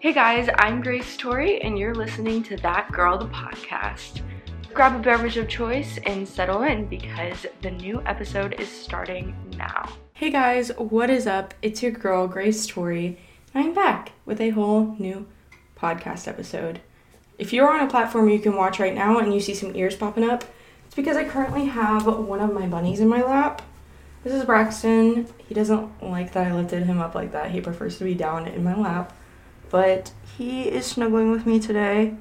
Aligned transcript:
Hey 0.00 0.12
guys, 0.12 0.48
I'm 0.60 0.80
Grace 0.80 1.16
Torie, 1.16 1.60
and 1.60 1.76
you're 1.76 1.92
listening 1.92 2.44
to 2.44 2.56
That 2.58 2.92
Girl 2.92 3.18
the 3.18 3.26
Podcast. 3.26 4.22
Grab 4.72 4.94
a 4.94 5.02
beverage 5.02 5.36
of 5.38 5.48
choice 5.48 5.98
and 6.06 6.26
settle 6.26 6.62
in 6.62 6.86
because 6.86 7.44
the 7.62 7.72
new 7.72 8.00
episode 8.06 8.54
is 8.60 8.68
starting 8.68 9.34
now. 9.56 9.90
Hey 10.12 10.30
guys, 10.30 10.70
what 10.78 11.10
is 11.10 11.26
up? 11.26 11.52
It's 11.62 11.82
your 11.82 11.90
girl, 11.90 12.28
Grace 12.28 12.64
Torie, 12.64 13.18
and 13.52 13.64
I'm 13.64 13.74
back 13.74 14.12
with 14.24 14.40
a 14.40 14.50
whole 14.50 14.94
new 15.00 15.26
podcast 15.76 16.28
episode. 16.28 16.80
If 17.36 17.52
you're 17.52 17.68
on 17.68 17.84
a 17.84 17.90
platform 17.90 18.28
you 18.28 18.38
can 18.38 18.54
watch 18.54 18.78
right 18.78 18.94
now 18.94 19.18
and 19.18 19.34
you 19.34 19.40
see 19.40 19.54
some 19.54 19.74
ears 19.74 19.96
popping 19.96 20.22
up, 20.22 20.44
it's 20.86 20.94
because 20.94 21.16
I 21.16 21.24
currently 21.24 21.64
have 21.64 22.06
one 22.06 22.38
of 22.38 22.54
my 22.54 22.68
bunnies 22.68 23.00
in 23.00 23.08
my 23.08 23.22
lap. 23.22 23.62
This 24.22 24.32
is 24.32 24.44
Braxton. 24.44 25.26
He 25.48 25.54
doesn't 25.54 26.04
like 26.04 26.34
that 26.34 26.46
I 26.46 26.54
lifted 26.54 26.84
him 26.84 27.00
up 27.00 27.16
like 27.16 27.32
that. 27.32 27.50
He 27.50 27.60
prefers 27.60 27.98
to 27.98 28.04
be 28.04 28.14
down 28.14 28.46
in 28.46 28.62
my 28.62 28.76
lap. 28.76 29.12
But 29.70 30.12
he 30.36 30.62
is 30.62 30.86
snuggling 30.86 31.30
with 31.30 31.46
me 31.46 31.60
today. 31.60 32.14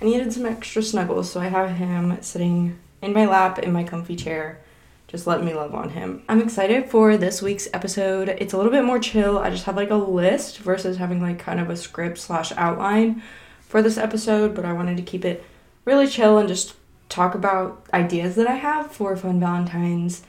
I 0.00 0.04
needed 0.04 0.32
some 0.32 0.46
extra 0.46 0.82
snuggles, 0.82 1.30
so 1.30 1.40
I 1.40 1.46
have 1.46 1.76
him 1.76 2.20
sitting 2.22 2.78
in 3.00 3.12
my 3.12 3.26
lap 3.26 3.58
in 3.58 3.72
my 3.72 3.84
comfy 3.84 4.16
chair, 4.16 4.60
just 5.08 5.26
letting 5.26 5.44
me 5.44 5.54
love 5.54 5.74
on 5.74 5.90
him. 5.90 6.22
I'm 6.28 6.40
excited 6.40 6.88
for 6.90 7.16
this 7.16 7.42
week's 7.42 7.68
episode. 7.72 8.28
It's 8.28 8.52
a 8.52 8.56
little 8.56 8.72
bit 8.72 8.84
more 8.84 8.98
chill. 8.98 9.38
I 9.38 9.50
just 9.50 9.64
have 9.64 9.76
like 9.76 9.90
a 9.90 9.96
list 9.96 10.58
versus 10.58 10.96
having 10.96 11.20
like 11.20 11.38
kind 11.38 11.60
of 11.60 11.70
a 11.70 11.76
script 11.76 12.18
slash 12.18 12.52
outline 12.52 13.22
for 13.60 13.82
this 13.82 13.98
episode, 13.98 14.54
but 14.54 14.64
I 14.64 14.72
wanted 14.72 14.96
to 14.96 15.02
keep 15.02 15.24
it 15.24 15.44
really 15.84 16.06
chill 16.06 16.38
and 16.38 16.48
just 16.48 16.74
talk 17.08 17.34
about 17.34 17.86
ideas 17.92 18.36
that 18.36 18.48
I 18.48 18.54
have 18.54 18.90
for 18.90 19.16
fun 19.16 19.38
Valentine's 19.38 20.22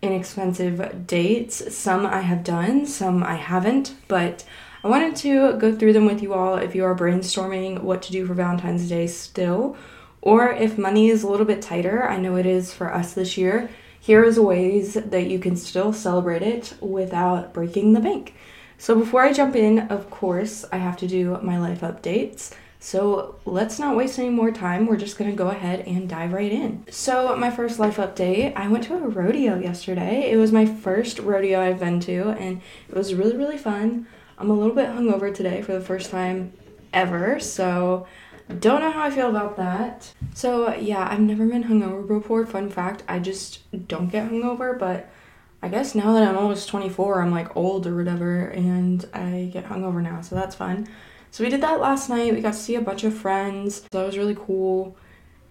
inexpensive 0.00 1.06
dates. 1.06 1.74
Some 1.74 2.04
I 2.06 2.22
have 2.22 2.42
done, 2.42 2.86
some 2.86 3.22
I 3.22 3.34
haven't, 3.36 3.94
but 4.08 4.44
I 4.84 4.88
wanted 4.88 5.14
to 5.16 5.52
go 5.58 5.72
through 5.72 5.92
them 5.92 6.06
with 6.06 6.22
you 6.22 6.34
all 6.34 6.56
if 6.56 6.74
you 6.74 6.84
are 6.84 6.94
brainstorming 6.94 7.82
what 7.82 8.02
to 8.02 8.12
do 8.12 8.26
for 8.26 8.34
Valentine's 8.34 8.88
Day 8.88 9.06
still, 9.06 9.76
or 10.20 10.50
if 10.50 10.76
money 10.76 11.08
is 11.08 11.22
a 11.22 11.28
little 11.28 11.46
bit 11.46 11.62
tighter. 11.62 12.08
I 12.08 12.16
know 12.16 12.34
it 12.34 12.46
is 12.46 12.74
for 12.74 12.92
us 12.92 13.12
this 13.12 13.38
year. 13.38 13.70
Here 14.00 14.24
is 14.24 14.40
ways 14.40 14.94
that 14.94 15.30
you 15.30 15.38
can 15.38 15.54
still 15.54 15.92
celebrate 15.92 16.42
it 16.42 16.74
without 16.80 17.54
breaking 17.54 17.92
the 17.92 18.00
bank. 18.00 18.34
So 18.76 18.98
before 18.98 19.22
I 19.22 19.32
jump 19.32 19.54
in, 19.54 19.78
of 19.78 20.10
course, 20.10 20.64
I 20.72 20.78
have 20.78 20.96
to 20.96 21.06
do 21.06 21.38
my 21.42 21.60
life 21.60 21.82
updates. 21.82 22.52
So 22.80 23.36
let's 23.44 23.78
not 23.78 23.96
waste 23.96 24.18
any 24.18 24.30
more 24.30 24.50
time. 24.50 24.86
We're 24.86 24.96
just 24.96 25.16
gonna 25.16 25.30
go 25.30 25.50
ahead 25.50 25.86
and 25.86 26.08
dive 26.08 26.32
right 26.32 26.50
in. 26.50 26.84
So, 26.90 27.36
my 27.36 27.48
first 27.48 27.78
life 27.78 27.98
update 27.98 28.56
I 28.56 28.66
went 28.66 28.82
to 28.84 28.96
a 28.96 29.08
rodeo 29.08 29.60
yesterday. 29.60 30.28
It 30.32 30.36
was 30.36 30.50
my 30.50 30.66
first 30.66 31.20
rodeo 31.20 31.60
I've 31.60 31.78
been 31.78 32.00
to, 32.00 32.30
and 32.30 32.60
it 32.88 32.96
was 32.96 33.14
really, 33.14 33.36
really 33.36 33.58
fun. 33.58 34.08
I'm 34.42 34.50
a 34.50 34.54
little 34.54 34.74
bit 34.74 34.88
hungover 34.88 35.32
today 35.32 35.62
for 35.62 35.72
the 35.72 35.80
first 35.80 36.10
time 36.10 36.52
ever, 36.92 37.38
so 37.38 38.08
don't 38.58 38.80
know 38.80 38.90
how 38.90 39.04
I 39.04 39.10
feel 39.12 39.30
about 39.30 39.56
that. 39.56 40.12
So, 40.34 40.74
yeah, 40.74 41.06
I've 41.08 41.20
never 41.20 41.46
been 41.46 41.62
hungover 41.62 42.04
before. 42.08 42.44
Fun 42.44 42.68
fact, 42.68 43.04
I 43.06 43.20
just 43.20 43.60
don't 43.86 44.10
get 44.10 44.28
hungover, 44.28 44.76
but 44.76 45.08
I 45.62 45.68
guess 45.68 45.94
now 45.94 46.12
that 46.14 46.26
I'm 46.26 46.36
almost 46.36 46.68
24, 46.68 47.22
I'm 47.22 47.30
like 47.30 47.56
old 47.56 47.86
or 47.86 47.94
whatever, 47.94 48.48
and 48.48 49.08
I 49.14 49.48
get 49.52 49.66
hungover 49.66 50.02
now, 50.02 50.22
so 50.22 50.34
that's 50.34 50.56
fun. 50.56 50.88
So, 51.30 51.44
we 51.44 51.50
did 51.50 51.60
that 51.60 51.78
last 51.78 52.08
night. 52.08 52.34
We 52.34 52.40
got 52.40 52.54
to 52.54 52.58
see 52.58 52.74
a 52.74 52.80
bunch 52.80 53.04
of 53.04 53.14
friends, 53.14 53.82
so 53.82 53.86
that 53.92 54.06
was 54.06 54.18
really 54.18 54.34
cool. 54.36 54.96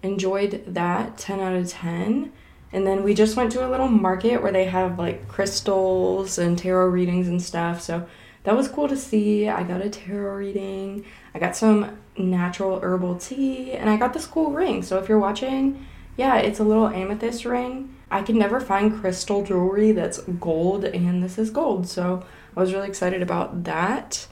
Enjoyed 0.04 0.66
that 0.68 1.18
10 1.18 1.40
out 1.40 1.54
of 1.54 1.70
10. 1.70 2.34
And 2.74 2.86
then 2.86 3.04
we 3.04 3.14
just 3.14 3.38
went 3.38 3.54
to 3.54 3.66
a 3.66 3.72
little 3.72 3.88
market 3.88 4.42
where 4.42 4.52
they 4.52 4.66
have 4.66 5.00
like 5.00 5.30
crystals 5.30 6.38
and 6.38 6.58
tarot 6.58 6.88
readings 6.88 7.30
and 7.30 7.42
stuff. 7.42 7.82
So 7.82 8.06
that 8.44 8.56
was 8.56 8.68
cool 8.68 8.88
to 8.88 8.98
see. 8.98 9.48
I 9.48 9.64
got 9.64 9.82
a 9.82 9.90
tarot 9.90 10.36
reading, 10.36 11.06
I 11.34 11.40
got 11.40 11.56
some 11.56 11.98
natural 12.18 12.80
herbal 12.82 13.16
tea, 13.16 13.74
and 13.74 13.90
I 13.90 13.98
got 13.98 14.14
this 14.14 14.26
cool 14.28 14.52
ring. 14.52 14.84
So 14.84 14.98
if 14.98 15.08
you're 15.08 15.20
watching, 15.20 15.86
yeah, 16.18 16.38
it's 16.38 16.60
a 16.60 16.64
little 16.64 16.88
amethyst 16.88 17.46
ring. 17.46 17.96
I 18.10 18.22
can 18.22 18.38
never 18.38 18.60
find 18.60 19.00
crystal 19.00 19.44
jewelry 19.44 19.94
that's 19.94 20.20
gold, 20.20 20.84
and 20.84 21.24
this 21.24 21.38
is 21.38 21.50
gold. 21.50 21.88
So 21.88 22.26
I 22.56 22.60
was 22.60 22.74
really 22.74 22.90
excited 22.90 23.22
about 23.22 23.64
that. 23.64 24.28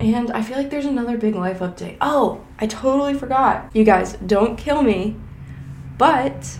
And 0.00 0.30
I 0.32 0.42
feel 0.42 0.56
like 0.56 0.70
there's 0.70 0.86
another 0.86 1.16
big 1.18 1.34
life 1.34 1.60
update. 1.60 1.98
Oh, 2.00 2.44
I 2.58 2.66
totally 2.66 3.14
forgot. 3.14 3.70
You 3.74 3.84
guys, 3.84 4.14
don't 4.14 4.56
kill 4.56 4.82
me. 4.82 5.16
But 5.98 6.58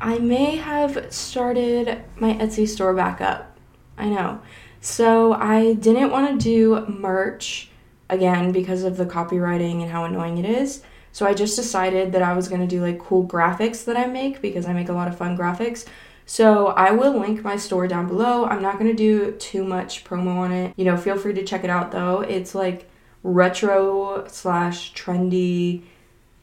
I 0.00 0.18
may 0.18 0.56
have 0.56 1.12
started 1.12 2.02
my 2.16 2.34
Etsy 2.34 2.66
store 2.66 2.94
back 2.94 3.20
up. 3.20 3.58
I 3.98 4.08
know. 4.08 4.40
So 4.80 5.32
I 5.32 5.74
didn't 5.74 6.10
want 6.10 6.40
to 6.40 6.44
do 6.44 6.86
merch 6.86 7.70
again 8.08 8.52
because 8.52 8.84
of 8.84 8.96
the 8.96 9.06
copywriting 9.06 9.82
and 9.82 9.90
how 9.90 10.04
annoying 10.04 10.38
it 10.38 10.44
is. 10.44 10.82
So 11.12 11.26
I 11.26 11.34
just 11.34 11.56
decided 11.56 12.12
that 12.12 12.22
I 12.22 12.34
was 12.34 12.48
going 12.48 12.60
to 12.60 12.66
do 12.66 12.80
like 12.80 12.98
cool 12.98 13.26
graphics 13.26 13.84
that 13.84 13.96
I 13.96 14.06
make 14.06 14.40
because 14.40 14.66
I 14.66 14.72
make 14.72 14.88
a 14.88 14.92
lot 14.92 15.08
of 15.08 15.16
fun 15.16 15.36
graphics. 15.36 15.86
So 16.26 16.68
I 16.68 16.92
will 16.92 17.18
link 17.18 17.42
my 17.42 17.56
store 17.56 17.88
down 17.88 18.06
below. 18.06 18.44
I'm 18.44 18.62
not 18.62 18.78
going 18.78 18.90
to 18.90 18.96
do 18.96 19.32
too 19.32 19.64
much 19.64 20.04
promo 20.04 20.36
on 20.36 20.52
it. 20.52 20.74
You 20.76 20.84
know, 20.84 20.96
feel 20.96 21.16
free 21.16 21.32
to 21.34 21.44
check 21.44 21.64
it 21.64 21.70
out 21.70 21.90
though. 21.90 22.20
It's 22.20 22.54
like 22.54 22.88
retro 23.22 24.26
slash 24.28 24.92
trendy 24.94 25.82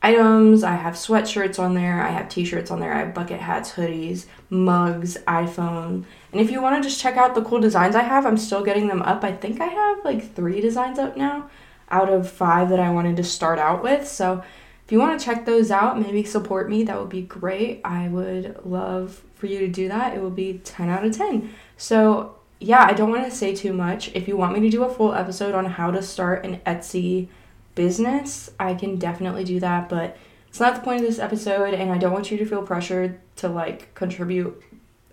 items. 0.06 0.64
I 0.64 0.76
have 0.76 0.94
sweatshirts 0.94 1.58
on 1.58 1.74
there, 1.74 2.02
I 2.02 2.10
have 2.10 2.30
t 2.30 2.46
shirts 2.46 2.70
on 2.70 2.80
there, 2.80 2.94
I 2.94 3.00
have 3.00 3.14
bucket 3.14 3.40
hats, 3.40 3.72
hoodies, 3.72 4.26
mugs, 4.50 5.18
iPhone. 5.28 6.06
And 6.32 6.42
if 6.42 6.52
you 6.52 6.62
want 6.62 6.82
to 6.82 6.88
just 6.88 7.02
check 7.02 7.18
out 7.18 7.34
the 7.34 7.42
cool 7.42 7.60
designs 7.60 7.96
I 7.96 8.04
have, 8.04 8.26
I'm 8.26 8.38
still 8.38 8.64
getting 8.64 8.88
them 8.88 9.02
up. 9.02 9.24
I 9.24 9.32
think 9.32 9.60
I 9.60 9.66
have 9.66 10.06
like 10.06 10.36
three 10.36 10.62
designs 10.62 11.00
up 11.00 11.18
now 11.18 11.50
out 11.90 12.10
of 12.10 12.30
five 12.30 12.70
that 12.70 12.80
I 12.80 12.92
wanted 12.92 13.18
to 13.18 13.24
start 13.24 13.58
out 13.58 13.84
with. 13.84 14.08
So 14.08 14.44
if 14.86 14.92
you 14.92 15.00
want 15.00 15.20
to 15.20 15.26
check 15.26 15.46
those 15.46 15.72
out, 15.72 16.00
maybe 16.00 16.24
support 16.24 16.70
me, 16.70 16.84
that 16.84 17.00
would 17.00 17.10
be 17.10 17.24
great. 17.24 17.82
I 17.84 18.08
would 18.08 18.64
love 18.64 19.24
for 19.34 19.48
you 19.48 19.60
to 19.60 19.68
do 19.68 19.88
that. 19.88 20.16
It 20.16 20.22
will 20.22 20.30
be 20.30 20.60
10 20.64 20.90
out 20.90 21.04
of 21.04 21.18
10. 21.18 21.54
So, 21.78 22.36
yeah, 22.60 22.86
I 22.86 22.94
don't 22.94 23.10
want 23.10 23.26
to 23.26 23.36
say 23.36 23.56
too 23.56 23.74
much. 23.74 24.12
If 24.14 24.28
you 24.28 24.38
want 24.38 24.54
me 24.54 24.60
to 24.62 24.70
do 24.70 24.84
a 24.84 24.94
full 24.94 25.14
episode 25.14 25.56
on 25.56 25.66
how 25.66 25.90
to 25.90 26.04
start 26.04 26.46
an 26.46 26.62
Etsy 26.68 27.30
business, 27.76 28.50
I 28.60 28.74
can 28.74 28.98
definitely 28.98 29.44
do 29.44 29.60
that, 29.60 29.90
but 29.90 30.18
it's 30.48 30.60
not 30.60 30.76
the 30.76 30.82
point 30.82 31.02
of 31.02 31.08
this 31.08 31.20
episode, 31.20 31.74
and 31.74 31.92
I 31.92 31.98
don't 31.98 32.14
want 32.14 32.32
you 32.32 32.38
to 32.38 32.46
feel 32.46 32.64
pressured 32.64 33.20
to 33.38 33.50
like 33.50 33.94
contribute 33.94 34.62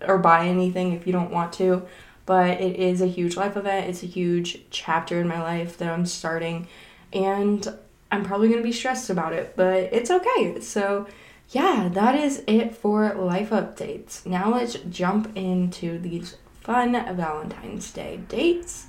or 0.01 0.17
buy 0.17 0.47
anything 0.47 0.93
if 0.93 1.05
you 1.05 1.13
don't 1.13 1.31
want 1.31 1.53
to. 1.53 1.83
But 2.25 2.61
it 2.61 2.77
is 2.77 3.01
a 3.01 3.07
huge 3.07 3.35
life 3.35 3.57
event, 3.57 3.89
it's 3.89 4.03
a 4.03 4.07
huge 4.07 4.61
chapter 4.69 5.19
in 5.19 5.27
my 5.27 5.41
life 5.41 5.77
that 5.77 5.91
I'm 5.91 6.05
starting, 6.05 6.67
and 7.11 7.67
I'm 8.09 8.23
probably 8.23 8.47
gonna 8.47 8.61
be 8.61 8.71
stressed 8.71 9.09
about 9.09 9.33
it, 9.33 9.53
but 9.57 9.91
it's 9.91 10.09
okay. 10.09 10.61
So, 10.61 11.07
yeah, 11.49 11.89
that 11.91 12.15
is 12.15 12.43
it 12.47 12.73
for 12.75 13.13
life 13.15 13.49
updates. 13.49 14.25
Now 14.25 14.53
let's 14.53 14.75
jump 14.89 15.35
into 15.35 15.99
these 15.99 16.37
fun 16.61 16.93
Valentine's 16.93 17.91
Day 17.91 18.21
dates. 18.29 18.87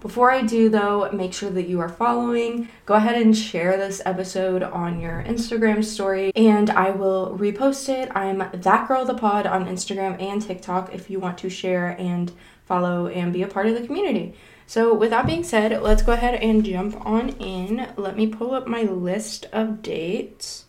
Before 0.00 0.30
I 0.30 0.42
do, 0.42 0.68
though, 0.68 1.10
make 1.10 1.32
sure 1.32 1.50
that 1.50 1.68
you 1.68 1.80
are 1.80 1.88
following. 1.88 2.68
Go 2.84 2.94
ahead 2.94 3.20
and 3.20 3.36
share 3.36 3.76
this 3.76 4.02
episode 4.04 4.62
on 4.62 5.00
your 5.00 5.24
Instagram 5.26 5.82
story, 5.82 6.32
and 6.36 6.68
I 6.68 6.90
will 6.90 7.36
repost 7.38 7.88
it. 7.88 8.10
I'm 8.14 8.48
that 8.52 8.88
girl 8.88 9.06
the 9.06 9.14
pod 9.14 9.46
on 9.46 9.66
Instagram 9.66 10.20
and 10.20 10.42
TikTok 10.42 10.94
if 10.94 11.08
you 11.08 11.18
want 11.18 11.38
to 11.38 11.48
share 11.48 11.96
and 11.98 12.30
follow 12.66 13.06
and 13.06 13.32
be 13.32 13.42
a 13.42 13.48
part 13.48 13.66
of 13.66 13.74
the 13.74 13.86
community. 13.86 14.34
So, 14.66 14.92
with 14.92 15.10
that 15.10 15.26
being 15.26 15.44
said, 15.44 15.80
let's 15.82 16.02
go 16.02 16.12
ahead 16.12 16.34
and 16.34 16.64
jump 16.64 17.00
on 17.06 17.30
in. 17.30 17.88
Let 17.96 18.16
me 18.16 18.26
pull 18.26 18.52
up 18.52 18.66
my 18.66 18.82
list 18.82 19.46
of 19.52 19.80
dates. 19.80 20.66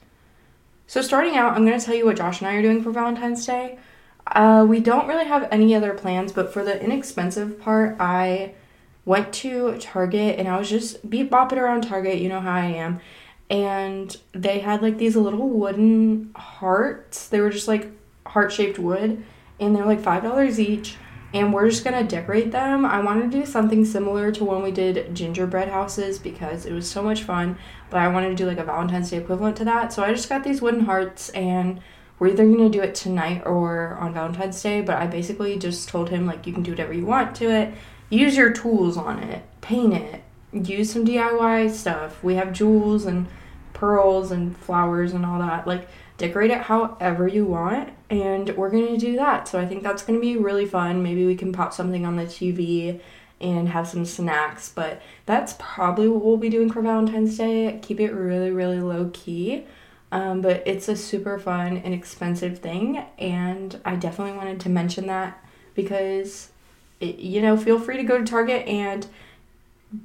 So, 0.85 1.01
starting 1.01 1.35
out, 1.35 1.53
I'm 1.53 1.65
going 1.65 1.77
to 1.77 1.85
tell 1.85 1.95
you 1.95 2.05
what 2.05 2.17
Josh 2.17 2.39
and 2.39 2.47
I 2.47 2.55
are 2.55 2.61
doing 2.61 2.81
for 2.81 2.91
Valentine's 2.91 3.45
Day. 3.45 3.77
Uh, 4.25 4.65
we 4.67 4.79
don't 4.79 5.07
really 5.07 5.25
have 5.25 5.47
any 5.51 5.75
other 5.75 5.93
plans, 5.93 6.31
but 6.31 6.53
for 6.53 6.63
the 6.63 6.81
inexpensive 6.81 7.59
part, 7.59 7.97
I 7.99 8.53
went 9.07 9.31
to 9.31 9.77
Target 9.79 10.37
and 10.37 10.49
I 10.49 10.59
was 10.59 10.69
just 10.69 11.09
beat 11.09 11.31
bopping 11.31 11.57
around 11.57 11.83
Target, 11.83 12.19
you 12.19 12.27
know 12.27 12.41
how 12.41 12.51
I 12.51 12.65
am. 12.65 12.99
And 13.49 14.15
they 14.33 14.59
had 14.59 14.81
like 14.81 14.97
these 14.97 15.15
little 15.15 15.47
wooden 15.47 16.31
hearts. 16.35 17.29
They 17.29 17.39
were 17.39 17.49
just 17.49 17.69
like 17.69 17.89
heart 18.27 18.51
shaped 18.51 18.77
wood 18.77 19.23
and 19.61 19.73
they're 19.73 19.85
like 19.85 20.01
$5 20.01 20.59
each. 20.59 20.97
And 21.33 21.53
we're 21.53 21.69
just 21.69 21.85
gonna 21.85 22.03
decorate 22.03 22.51
them. 22.51 22.85
I 22.85 22.99
wanted 22.99 23.31
to 23.31 23.39
do 23.39 23.45
something 23.45 23.85
similar 23.85 24.29
to 24.33 24.43
when 24.43 24.61
we 24.61 24.71
did 24.71 25.15
gingerbread 25.15 25.69
houses 25.69 26.19
because 26.19 26.65
it 26.65 26.73
was 26.73 26.89
so 26.89 27.01
much 27.01 27.23
fun. 27.23 27.57
But 27.89 28.01
I 28.01 28.09
wanted 28.09 28.29
to 28.29 28.35
do 28.35 28.45
like 28.45 28.57
a 28.57 28.65
Valentine's 28.65 29.09
Day 29.09 29.17
equivalent 29.17 29.55
to 29.57 29.65
that. 29.65 29.93
So 29.93 30.03
I 30.03 30.11
just 30.11 30.27
got 30.27 30.43
these 30.43 30.61
wooden 30.61 30.81
hearts 30.81 31.29
and 31.29 31.79
we're 32.19 32.27
either 32.27 32.45
gonna 32.45 32.69
do 32.69 32.81
it 32.81 32.93
tonight 32.93 33.43
or 33.45 33.95
on 34.01 34.13
Valentine's 34.13 34.61
Day. 34.61 34.81
But 34.81 34.97
I 34.97 35.07
basically 35.07 35.57
just 35.57 35.87
told 35.87 36.09
him 36.09 36.25
like 36.25 36.45
you 36.45 36.51
can 36.51 36.63
do 36.63 36.71
whatever 36.71 36.91
you 36.91 37.05
want 37.05 37.33
to 37.37 37.49
it 37.49 37.73
use 38.09 38.37
your 38.37 38.51
tools 38.51 38.97
on 38.97 39.19
it, 39.19 39.43
paint 39.61 39.93
it, 39.93 40.23
use 40.51 40.91
some 40.91 41.05
DIY 41.05 41.71
stuff. 41.71 42.23
We 42.23 42.35
have 42.35 42.53
jewels 42.53 43.05
and 43.05 43.27
pearls 43.73 44.31
and 44.31 44.57
flowers 44.57 45.13
and 45.13 45.25
all 45.25 45.39
that. 45.39 45.67
Like, 45.67 45.87
decorate 46.17 46.51
it 46.51 46.61
however 46.61 47.27
you 47.27 47.45
want, 47.45 47.89
and 48.09 48.49
we're 48.57 48.71
gonna 48.71 48.97
do 48.97 49.15
that. 49.17 49.47
So, 49.47 49.59
I 49.59 49.65
think 49.65 49.83
that's 49.83 50.03
gonna 50.03 50.19
be 50.19 50.37
really 50.37 50.65
fun. 50.65 51.03
Maybe 51.03 51.25
we 51.25 51.35
can 51.35 51.51
pop 51.51 51.73
something 51.73 52.05
on 52.05 52.15
the 52.15 52.25
TV 52.25 52.99
and 53.39 53.69
have 53.69 53.87
some 53.87 54.05
snacks. 54.05 54.69
But 54.73 55.01
that's 55.25 55.55
probably 55.59 56.07
what 56.07 56.23
we'll 56.23 56.37
be 56.37 56.49
doing 56.49 56.71
for 56.71 56.81
Valentine's 56.81 57.37
Day. 57.37 57.79
Keep 57.81 57.99
it 57.99 58.11
really, 58.11 58.51
really 58.51 58.79
low 58.79 59.11
key. 59.13 59.65
Um, 60.11 60.41
but 60.41 60.63
it's 60.65 60.87
a 60.87 60.95
super 60.95 61.37
fun 61.37 61.77
and 61.77 61.93
expensive 61.93 62.59
thing, 62.59 63.03
and 63.19 63.79
I 63.83 63.95
definitely 63.97 64.37
wanted 64.37 64.61
to 64.61 64.69
mention 64.69 65.07
that 65.07 65.43
because, 65.75 66.49
you 66.99 67.41
know, 67.41 67.57
feel 67.57 67.79
free 67.79 67.97
to 67.97 68.03
go 68.03 68.17
to 68.17 68.23
Target 68.23 68.67
and 68.67 69.07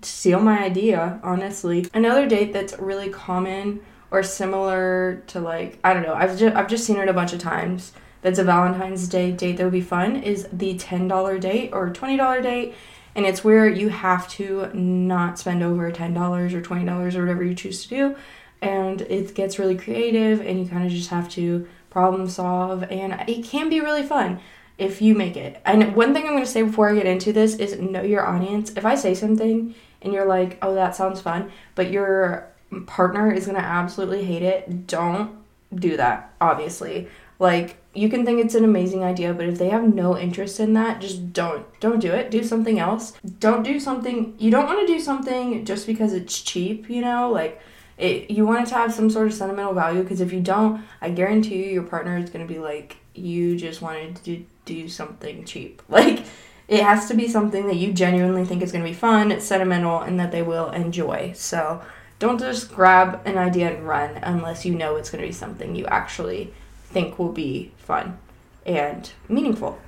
steal 0.02 0.40
my 0.40 0.62
idea, 0.62 1.20
honestly. 1.22 1.86
Another 1.94 2.28
date 2.28 2.52
that's 2.52 2.78
really 2.78 3.08
common 3.08 3.80
or 4.10 4.22
similar 4.22 5.22
to 5.28 5.40
like 5.40 5.78
I 5.82 5.94
don't 5.94 6.02
know, 6.02 6.14
I've 6.14 6.38
just 6.38 6.54
I've 6.54 6.68
just 6.68 6.84
seen 6.84 6.98
it 6.98 7.08
a 7.08 7.12
bunch 7.12 7.32
of 7.32 7.40
times. 7.40 7.92
That's 8.20 8.38
a 8.38 8.44
Valentine's 8.44 9.08
Day 9.08 9.32
date 9.32 9.56
that 9.56 9.64
would 9.64 9.72
be 9.72 9.80
fun 9.80 10.16
is 10.16 10.46
the 10.52 10.78
$10 10.78 11.40
date 11.40 11.70
or 11.72 11.90
$20 11.90 12.42
date 12.42 12.74
and 13.16 13.26
it's 13.26 13.42
where 13.42 13.66
you 13.66 13.88
have 13.88 14.28
to 14.28 14.70
not 14.72 15.40
spend 15.40 15.62
over 15.62 15.90
$10 15.90 16.52
or 16.52 16.62
$20 16.62 17.14
or 17.14 17.20
whatever 17.20 17.42
you 17.42 17.54
choose 17.54 17.82
to 17.82 17.88
do 17.88 18.16
and 18.60 19.02
it 19.02 19.34
gets 19.34 19.58
really 19.58 19.76
creative 19.76 20.40
and 20.40 20.60
you 20.60 20.68
kind 20.68 20.86
of 20.86 20.92
just 20.92 21.10
have 21.10 21.28
to 21.30 21.66
problem 21.90 22.28
solve 22.28 22.84
and 22.84 23.12
it 23.28 23.44
can 23.44 23.68
be 23.68 23.80
really 23.80 24.04
fun 24.04 24.40
if 24.78 25.02
you 25.02 25.14
make 25.14 25.36
it. 25.36 25.60
And 25.64 25.94
one 25.94 26.12
thing 26.12 26.24
I'm 26.24 26.32
going 26.32 26.44
to 26.44 26.50
say 26.50 26.62
before 26.62 26.90
I 26.90 26.94
get 26.94 27.06
into 27.06 27.32
this 27.32 27.56
is 27.56 27.78
know 27.78 28.02
your 28.02 28.26
audience. 28.26 28.72
If 28.76 28.84
I 28.84 28.94
say 28.94 29.14
something 29.14 29.74
and 30.00 30.12
you're 30.12 30.26
like, 30.26 30.58
"Oh, 30.62 30.74
that 30.74 30.96
sounds 30.96 31.20
fun," 31.20 31.50
but 31.74 31.90
your 31.90 32.48
partner 32.86 33.30
is 33.30 33.46
going 33.46 33.58
to 33.58 33.64
absolutely 33.64 34.24
hate 34.24 34.42
it, 34.42 34.86
don't 34.86 35.30
do 35.74 35.96
that, 35.96 36.32
obviously. 36.40 37.08
Like 37.38 37.76
you 37.94 38.08
can 38.08 38.24
think 38.24 38.38
it's 38.40 38.54
an 38.54 38.64
amazing 38.64 39.02
idea, 39.02 39.34
but 39.34 39.46
if 39.46 39.58
they 39.58 39.68
have 39.68 39.92
no 39.92 40.16
interest 40.16 40.60
in 40.60 40.74
that, 40.74 41.00
just 41.00 41.32
don't 41.32 41.66
don't 41.80 41.98
do 41.98 42.12
it. 42.12 42.30
Do 42.30 42.42
something 42.42 42.78
else. 42.78 43.14
Don't 43.40 43.62
do 43.62 43.80
something 43.80 44.34
you 44.38 44.50
don't 44.50 44.66
want 44.66 44.86
to 44.86 44.92
do 44.92 45.00
something 45.00 45.64
just 45.64 45.86
because 45.86 46.12
it's 46.12 46.40
cheap, 46.40 46.88
you 46.88 47.00
know? 47.00 47.30
Like 47.30 47.60
it 47.98 48.30
you 48.30 48.46
want 48.46 48.66
it 48.66 48.68
to 48.70 48.76
have 48.76 48.94
some 48.94 49.10
sort 49.10 49.26
of 49.26 49.34
sentimental 49.34 49.74
value 49.74 50.02
because 50.02 50.20
if 50.20 50.32
you 50.32 50.40
don't, 50.40 50.84
I 51.00 51.10
guarantee 51.10 51.56
you 51.64 51.70
your 51.72 51.82
partner 51.82 52.16
is 52.16 52.30
going 52.30 52.46
to 52.46 52.52
be 52.52 52.60
like 52.60 52.96
you 53.14 53.56
just 53.56 53.82
wanted 53.82 54.16
to 54.24 54.44
do 54.64 54.88
something 54.88 55.44
cheap. 55.44 55.82
Like 55.88 56.24
it 56.68 56.82
has 56.82 57.08
to 57.08 57.14
be 57.14 57.28
something 57.28 57.66
that 57.66 57.76
you 57.76 57.92
genuinely 57.92 58.44
think 58.44 58.62
is 58.62 58.72
going 58.72 58.84
to 58.84 58.90
be 58.90 58.94
fun, 58.94 59.30
it's 59.30 59.44
sentimental, 59.44 60.00
and 60.00 60.18
that 60.18 60.32
they 60.32 60.42
will 60.42 60.70
enjoy. 60.70 61.32
So 61.34 61.82
don't 62.18 62.38
just 62.38 62.72
grab 62.72 63.20
an 63.26 63.36
idea 63.36 63.74
and 63.74 63.86
run 63.86 64.16
unless 64.22 64.64
you 64.64 64.74
know 64.74 64.96
it's 64.96 65.10
going 65.10 65.20
to 65.20 65.28
be 65.28 65.32
something 65.32 65.74
you 65.74 65.86
actually 65.86 66.54
think 66.84 67.18
will 67.18 67.32
be 67.32 67.72
fun 67.78 68.18
and 68.64 69.10
meaningful. 69.28 69.78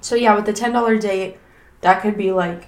So, 0.00 0.14
yeah, 0.14 0.34
with 0.34 0.46
the 0.46 0.52
$10 0.52 1.00
date, 1.00 1.38
that 1.80 2.02
could 2.02 2.16
be 2.16 2.32
like 2.32 2.66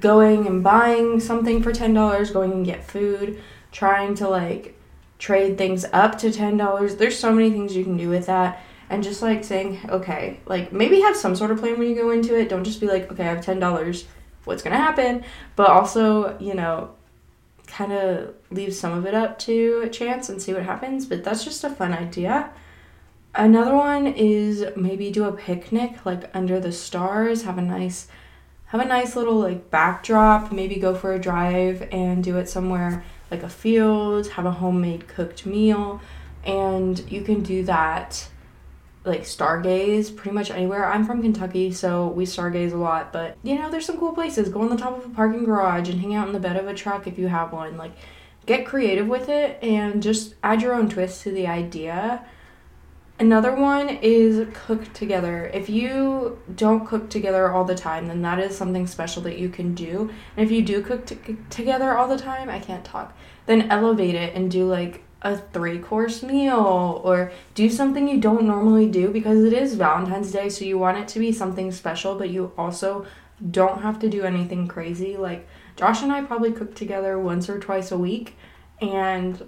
going 0.00 0.46
and 0.46 0.62
buying 0.62 1.20
something 1.20 1.62
for 1.62 1.72
$10, 1.72 2.32
going 2.32 2.52
and 2.52 2.66
get 2.66 2.84
food, 2.84 3.42
trying 3.72 4.14
to 4.16 4.28
like 4.28 4.75
trade 5.18 5.56
things 5.58 5.84
up 5.92 6.18
to 6.18 6.28
$10. 6.28 6.98
There's 6.98 7.18
so 7.18 7.32
many 7.32 7.50
things 7.50 7.74
you 7.74 7.84
can 7.84 7.96
do 7.96 8.08
with 8.08 8.26
that 8.26 8.62
and 8.88 9.02
just 9.02 9.22
like 9.22 9.44
saying, 9.44 9.80
okay, 9.88 10.40
like 10.46 10.72
maybe 10.72 11.00
have 11.00 11.16
some 11.16 11.34
sort 11.34 11.50
of 11.50 11.58
plan 11.58 11.78
when 11.78 11.88
you 11.88 11.94
go 11.94 12.10
into 12.10 12.38
it. 12.38 12.48
Don't 12.48 12.64
just 12.64 12.80
be 12.80 12.86
like, 12.86 13.10
okay, 13.10 13.24
I 13.24 13.34
have 13.34 13.44
ten 13.44 13.58
dollars. 13.58 14.04
What's 14.44 14.62
gonna 14.62 14.76
happen? 14.76 15.24
But 15.56 15.68
also, 15.68 16.38
you 16.38 16.54
know, 16.54 16.94
kind 17.66 17.92
of 17.92 18.34
leave 18.50 18.74
some 18.74 18.92
of 18.92 19.06
it 19.06 19.14
up 19.14 19.38
to 19.40 19.88
chance 19.88 20.28
and 20.28 20.40
see 20.40 20.54
what 20.54 20.62
happens. 20.62 21.06
But 21.06 21.24
that's 21.24 21.44
just 21.44 21.64
a 21.64 21.70
fun 21.70 21.92
idea. 21.92 22.50
Another 23.34 23.74
one 23.74 24.06
is 24.06 24.64
maybe 24.76 25.10
do 25.10 25.24
a 25.24 25.32
picnic 25.32 26.06
like 26.06 26.30
under 26.34 26.60
the 26.60 26.72
stars. 26.72 27.42
Have 27.42 27.58
a 27.58 27.62
nice, 27.62 28.06
have 28.66 28.80
a 28.80 28.84
nice 28.84 29.16
little 29.16 29.36
like 29.36 29.68
backdrop. 29.68 30.52
Maybe 30.52 30.76
go 30.76 30.94
for 30.94 31.12
a 31.12 31.18
drive 31.18 31.88
and 31.90 32.22
do 32.22 32.36
it 32.36 32.48
somewhere 32.48 33.04
like 33.30 33.42
a 33.42 33.48
field. 33.48 34.28
Have 34.28 34.46
a 34.46 34.52
homemade 34.52 35.08
cooked 35.08 35.46
meal, 35.46 36.00
and 36.44 37.10
you 37.10 37.22
can 37.22 37.42
do 37.42 37.64
that 37.64 38.28
like 39.06 39.22
stargaze 39.22 40.14
pretty 40.14 40.34
much 40.34 40.50
anywhere. 40.50 40.84
I'm 40.84 41.06
from 41.06 41.22
Kentucky, 41.22 41.72
so 41.72 42.08
we 42.08 42.26
stargaze 42.26 42.72
a 42.72 42.76
lot, 42.76 43.12
but 43.12 43.36
you 43.42 43.54
know, 43.54 43.70
there's 43.70 43.86
some 43.86 43.98
cool 43.98 44.12
places. 44.12 44.48
Go 44.48 44.62
on 44.62 44.68
the 44.68 44.76
top 44.76 44.98
of 44.98 45.06
a 45.06 45.14
parking 45.14 45.44
garage 45.44 45.88
and 45.88 46.00
hang 46.00 46.14
out 46.14 46.26
in 46.26 46.32
the 46.32 46.40
bed 46.40 46.56
of 46.56 46.66
a 46.66 46.74
truck 46.74 47.06
if 47.06 47.18
you 47.18 47.28
have 47.28 47.52
one. 47.52 47.76
Like 47.76 47.92
get 48.46 48.66
creative 48.66 49.06
with 49.06 49.28
it 49.28 49.62
and 49.62 50.02
just 50.02 50.34
add 50.42 50.62
your 50.62 50.74
own 50.74 50.88
twist 50.88 51.22
to 51.22 51.30
the 51.30 51.46
idea. 51.46 52.24
Another 53.18 53.54
one 53.54 53.88
is 53.88 54.46
cook 54.52 54.92
together. 54.92 55.50
If 55.54 55.70
you 55.70 56.38
don't 56.54 56.86
cook 56.86 57.08
together 57.08 57.50
all 57.50 57.64
the 57.64 57.74
time, 57.74 58.08
then 58.08 58.20
that 58.22 58.38
is 58.38 58.56
something 58.56 58.86
special 58.86 59.22
that 59.22 59.38
you 59.38 59.48
can 59.48 59.74
do. 59.74 60.10
And 60.36 60.44
if 60.44 60.52
you 60.52 60.60
do 60.60 60.82
cook 60.82 61.06
t- 61.06 61.38
together 61.48 61.96
all 61.96 62.08
the 62.08 62.18
time, 62.18 62.50
I 62.50 62.58
can't 62.58 62.84
talk, 62.84 63.16
then 63.46 63.70
elevate 63.70 64.14
it 64.14 64.34
and 64.34 64.50
do 64.50 64.68
like 64.68 65.02
a 65.22 65.38
three 65.38 65.78
course 65.78 66.22
meal 66.22 67.00
or 67.04 67.32
do 67.54 67.70
something 67.70 68.06
you 68.06 68.20
don't 68.20 68.46
normally 68.46 68.86
do 68.86 69.08
because 69.08 69.44
it 69.44 69.54
is 69.54 69.74
Valentine's 69.74 70.30
Day, 70.30 70.50
so 70.50 70.66
you 70.66 70.78
want 70.78 70.98
it 70.98 71.08
to 71.08 71.18
be 71.18 71.32
something 71.32 71.72
special, 71.72 72.16
but 72.16 72.28
you 72.28 72.52
also 72.58 73.06
don't 73.50 73.80
have 73.80 73.98
to 74.00 74.10
do 74.10 74.24
anything 74.24 74.68
crazy. 74.68 75.16
Like 75.16 75.48
Josh 75.74 76.02
and 76.02 76.12
I 76.12 76.22
probably 76.22 76.52
cook 76.52 76.74
together 76.74 77.18
once 77.18 77.48
or 77.48 77.58
twice 77.58 77.90
a 77.90 77.98
week, 77.98 78.36
and 78.82 79.42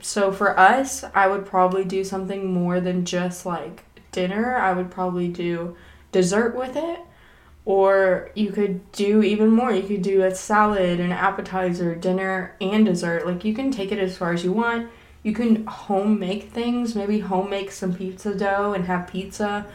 so 0.00 0.32
for 0.32 0.58
us, 0.58 1.04
I 1.14 1.26
would 1.28 1.46
probably 1.46 1.84
do 1.84 2.04
something 2.04 2.52
more 2.52 2.80
than 2.80 3.04
just 3.04 3.44
like 3.46 3.84
dinner. 4.12 4.56
I 4.56 4.72
would 4.72 4.90
probably 4.90 5.28
do 5.28 5.76
dessert 6.12 6.56
with 6.56 6.76
it. 6.76 7.00
Or 7.66 8.30
you 8.34 8.52
could 8.52 8.92
do 8.92 9.22
even 9.22 9.50
more. 9.50 9.72
You 9.72 9.82
could 9.82 10.02
do 10.02 10.22
a 10.22 10.34
salad, 10.34 11.00
an 11.00 11.12
appetizer, 11.12 11.94
dinner, 11.94 12.54
and 12.60 12.84
dessert. 12.84 13.26
Like 13.26 13.44
you 13.44 13.54
can 13.54 13.70
take 13.70 13.90
it 13.90 13.98
as 13.98 14.16
far 14.16 14.32
as 14.32 14.44
you 14.44 14.52
want 14.52 14.90
you 15.24 15.32
can 15.32 15.66
home 15.66 16.18
make 16.20 16.50
things, 16.50 16.94
maybe 16.94 17.18
home 17.18 17.50
make 17.50 17.72
some 17.72 17.94
pizza 17.94 18.34
dough 18.34 18.74
and 18.74 18.84
have 18.84 19.08
pizza. 19.08 19.66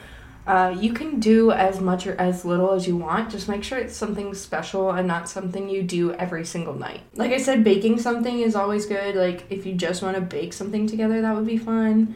Uh, 0.48 0.76
you 0.80 0.94
can 0.94 1.20
do 1.20 1.52
as 1.52 1.80
much 1.80 2.08
or 2.08 2.16
as 2.20 2.44
little 2.44 2.72
as 2.72 2.88
you 2.88 2.98
want. 2.98 3.30
Just 3.30 3.48
make 3.48 3.64
sure 3.64 3.78
it's 3.78 3.96
something 3.96 4.34
special 4.34 4.90
and 4.92 5.08
not 5.08 5.30
something 5.30 5.70
you 5.70 5.84
do 5.84 6.14
every 6.14 6.44
single 6.44 6.74
night. 6.74 7.02
Like 7.14 7.32
I 7.32 7.38
said, 7.38 7.64
baking 7.64 8.00
something 8.00 8.40
is 8.40 8.56
always 8.56 8.86
good. 8.86 9.16
Like 9.16 9.46
if 9.52 9.66
you 9.66 9.74
just 9.74 10.02
want 10.02 10.16
to 10.16 10.22
bake 10.22 10.54
something 10.54 10.88
together, 10.88 11.22
that 11.22 11.36
would 11.36 11.46
be 11.46 11.58
fun. 11.58 12.16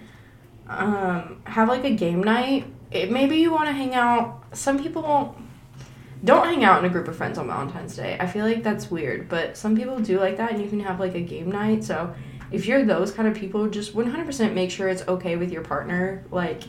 Um, 0.67 1.41
have 1.45 1.67
like 1.67 1.83
a 1.83 1.91
game 1.91 2.23
night. 2.23 2.65
It, 2.89 3.11
maybe 3.11 3.37
you 3.37 3.51
want 3.51 3.67
to 3.67 3.73
hang 3.73 3.93
out. 3.93 4.43
Some 4.53 4.81
people 4.81 5.35
don't 6.23 6.45
hang 6.45 6.63
out 6.63 6.79
in 6.79 6.89
a 6.89 6.89
group 6.89 7.07
of 7.07 7.15
friends 7.15 7.37
on 7.37 7.47
Valentine's 7.47 7.95
Day. 7.95 8.17
I 8.19 8.27
feel 8.27 8.45
like 8.45 8.63
that's 8.63 8.89
weird, 8.89 9.27
but 9.27 9.57
some 9.57 9.75
people 9.75 9.99
do 9.99 10.19
like 10.19 10.37
that, 10.37 10.51
and 10.51 10.61
you 10.61 10.69
can 10.69 10.79
have 10.79 10.99
like 10.99 11.15
a 11.15 11.21
game 11.21 11.51
night. 11.51 11.83
So 11.83 12.15
if 12.51 12.65
you're 12.65 12.85
those 12.85 13.11
kind 13.11 13.27
of 13.27 13.35
people, 13.35 13.67
just 13.67 13.93
100% 13.93 14.53
make 14.53 14.71
sure 14.71 14.87
it's 14.87 15.05
okay 15.07 15.35
with 15.35 15.51
your 15.51 15.63
partner. 15.63 16.23
Like, 16.31 16.63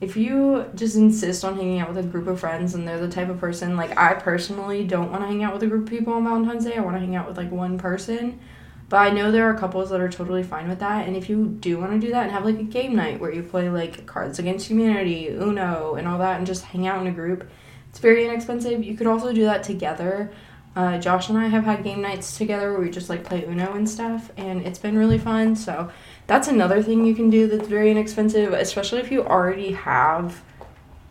if 0.00 0.16
you 0.16 0.66
just 0.74 0.96
insist 0.96 1.44
on 1.44 1.56
hanging 1.56 1.80
out 1.80 1.88
with 1.88 1.98
a 1.98 2.02
group 2.08 2.26
of 2.26 2.40
friends 2.40 2.74
and 2.74 2.86
they're 2.86 3.00
the 3.00 3.08
type 3.08 3.28
of 3.28 3.38
person, 3.38 3.76
like, 3.76 3.96
I 3.96 4.14
personally 4.14 4.84
don't 4.84 5.10
want 5.10 5.22
to 5.22 5.26
hang 5.26 5.42
out 5.42 5.54
with 5.54 5.62
a 5.62 5.66
group 5.66 5.84
of 5.84 5.90
people 5.90 6.12
on 6.12 6.24
Valentine's 6.24 6.64
Day. 6.64 6.76
I 6.76 6.80
want 6.80 6.96
to 6.96 7.00
hang 7.00 7.16
out 7.16 7.28
with, 7.28 7.36
like, 7.36 7.50
one 7.50 7.78
person. 7.78 8.40
But 8.88 8.98
I 8.98 9.10
know 9.10 9.32
there 9.32 9.48
are 9.48 9.54
couples 9.54 9.90
that 9.90 10.00
are 10.00 10.10
totally 10.10 10.42
fine 10.42 10.68
with 10.68 10.80
that. 10.80 11.06
And 11.06 11.16
if 11.16 11.28
you 11.30 11.46
do 11.46 11.78
want 11.78 11.92
to 11.92 12.06
do 12.06 12.12
that 12.12 12.24
and 12.24 12.32
have, 12.32 12.44
like, 12.44 12.58
a 12.58 12.64
game 12.64 12.94
night 12.94 13.18
where 13.18 13.32
you 13.32 13.42
play, 13.42 13.70
like, 13.70 14.04
Cards 14.04 14.38
Against 14.38 14.68
Humanity, 14.68 15.28
Uno, 15.28 15.94
and 15.94 16.06
all 16.06 16.18
that, 16.18 16.36
and 16.36 16.46
just 16.46 16.64
hang 16.64 16.86
out 16.86 17.00
in 17.00 17.06
a 17.06 17.12
group, 17.12 17.48
it's 17.88 17.98
very 17.98 18.26
inexpensive. 18.26 18.84
You 18.84 18.96
could 18.96 19.06
also 19.06 19.32
do 19.32 19.44
that 19.44 19.62
together. 19.62 20.32
Uh, 20.76 20.98
Josh 20.98 21.28
and 21.28 21.38
I 21.38 21.46
have 21.46 21.64
had 21.64 21.84
game 21.84 22.02
nights 22.02 22.36
together 22.36 22.72
where 22.72 22.80
we 22.80 22.90
just 22.90 23.08
like 23.08 23.22
play 23.22 23.44
Uno 23.44 23.74
and 23.74 23.88
stuff, 23.88 24.32
and 24.36 24.62
it's 24.62 24.78
been 24.78 24.98
really 24.98 25.18
fun. 25.18 25.54
So 25.54 25.90
that's 26.26 26.48
another 26.48 26.82
thing 26.82 27.06
you 27.06 27.14
can 27.14 27.30
do 27.30 27.46
that's 27.46 27.68
very 27.68 27.90
inexpensive, 27.90 28.52
especially 28.52 29.00
if 29.00 29.12
you 29.12 29.24
already 29.24 29.72
have 29.72 30.42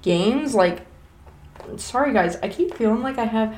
games. 0.01 0.53
Like, 0.53 0.85
sorry 1.77 2.13
guys, 2.13 2.37
I 2.43 2.49
keep 2.49 2.73
feeling 2.73 3.01
like 3.01 3.17
I 3.17 3.25
have 3.25 3.55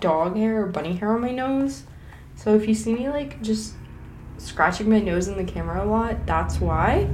dog 0.00 0.36
hair 0.36 0.62
or 0.62 0.66
bunny 0.66 0.94
hair 0.94 1.12
on 1.12 1.20
my 1.20 1.32
nose. 1.32 1.84
So 2.36 2.54
if 2.54 2.68
you 2.68 2.74
see 2.74 2.94
me 2.94 3.08
like 3.08 3.42
just 3.42 3.74
scratching 4.38 4.88
my 4.88 5.00
nose 5.00 5.26
in 5.26 5.36
the 5.36 5.44
camera 5.44 5.84
a 5.84 5.86
lot, 5.86 6.24
that's 6.24 6.60
why. 6.60 7.10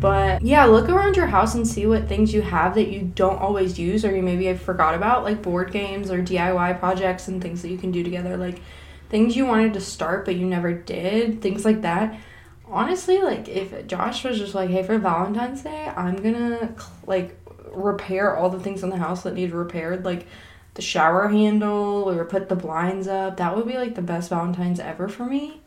But 0.00 0.42
yeah, 0.42 0.64
look 0.66 0.88
around 0.88 1.16
your 1.16 1.26
house 1.26 1.54
and 1.54 1.66
see 1.66 1.86
what 1.86 2.08
things 2.08 2.34
you 2.34 2.42
have 2.42 2.74
that 2.74 2.88
you 2.88 3.02
don't 3.14 3.40
always 3.40 3.78
use 3.78 4.04
or 4.04 4.14
you 4.14 4.22
maybe 4.22 4.46
have 4.46 4.60
forgot 4.60 4.94
about, 4.94 5.24
like 5.24 5.42
board 5.42 5.72
games 5.72 6.10
or 6.10 6.22
DIY 6.22 6.78
projects 6.78 7.28
and 7.28 7.40
things 7.40 7.62
that 7.62 7.70
you 7.70 7.78
can 7.78 7.90
do 7.90 8.02
together, 8.02 8.36
like 8.36 8.60
things 9.08 9.36
you 9.36 9.46
wanted 9.46 9.72
to 9.74 9.80
start 9.80 10.24
but 10.24 10.36
you 10.36 10.46
never 10.46 10.72
did, 10.72 11.40
things 11.40 11.64
like 11.64 11.82
that. 11.82 12.18
Honestly, 12.66 13.18
like 13.22 13.48
if 13.48 13.86
Josh 13.86 14.24
was 14.24 14.38
just 14.38 14.54
like, 14.54 14.68
hey, 14.68 14.82
for 14.82 14.98
Valentine's 14.98 15.62
Day, 15.62 15.90
I'm 15.96 16.16
gonna 16.16 16.74
like 17.06 17.38
repair 17.72 18.36
all 18.36 18.50
the 18.50 18.60
things 18.60 18.82
in 18.82 18.90
the 18.90 18.96
house 18.96 19.22
that 19.22 19.34
need 19.34 19.52
repaired, 19.52 20.04
like 20.04 20.26
the 20.74 20.82
shower 20.82 21.28
handle 21.28 22.10
or 22.10 22.24
put 22.24 22.48
the 22.48 22.56
blinds 22.56 23.06
up, 23.08 23.36
that 23.36 23.56
would 23.56 23.66
be 23.66 23.74
like 23.78 23.94
the 23.94 24.02
best 24.02 24.28
Valentine's 24.30 24.80
ever 24.80 25.08
for 25.08 25.24
me. 25.24 25.60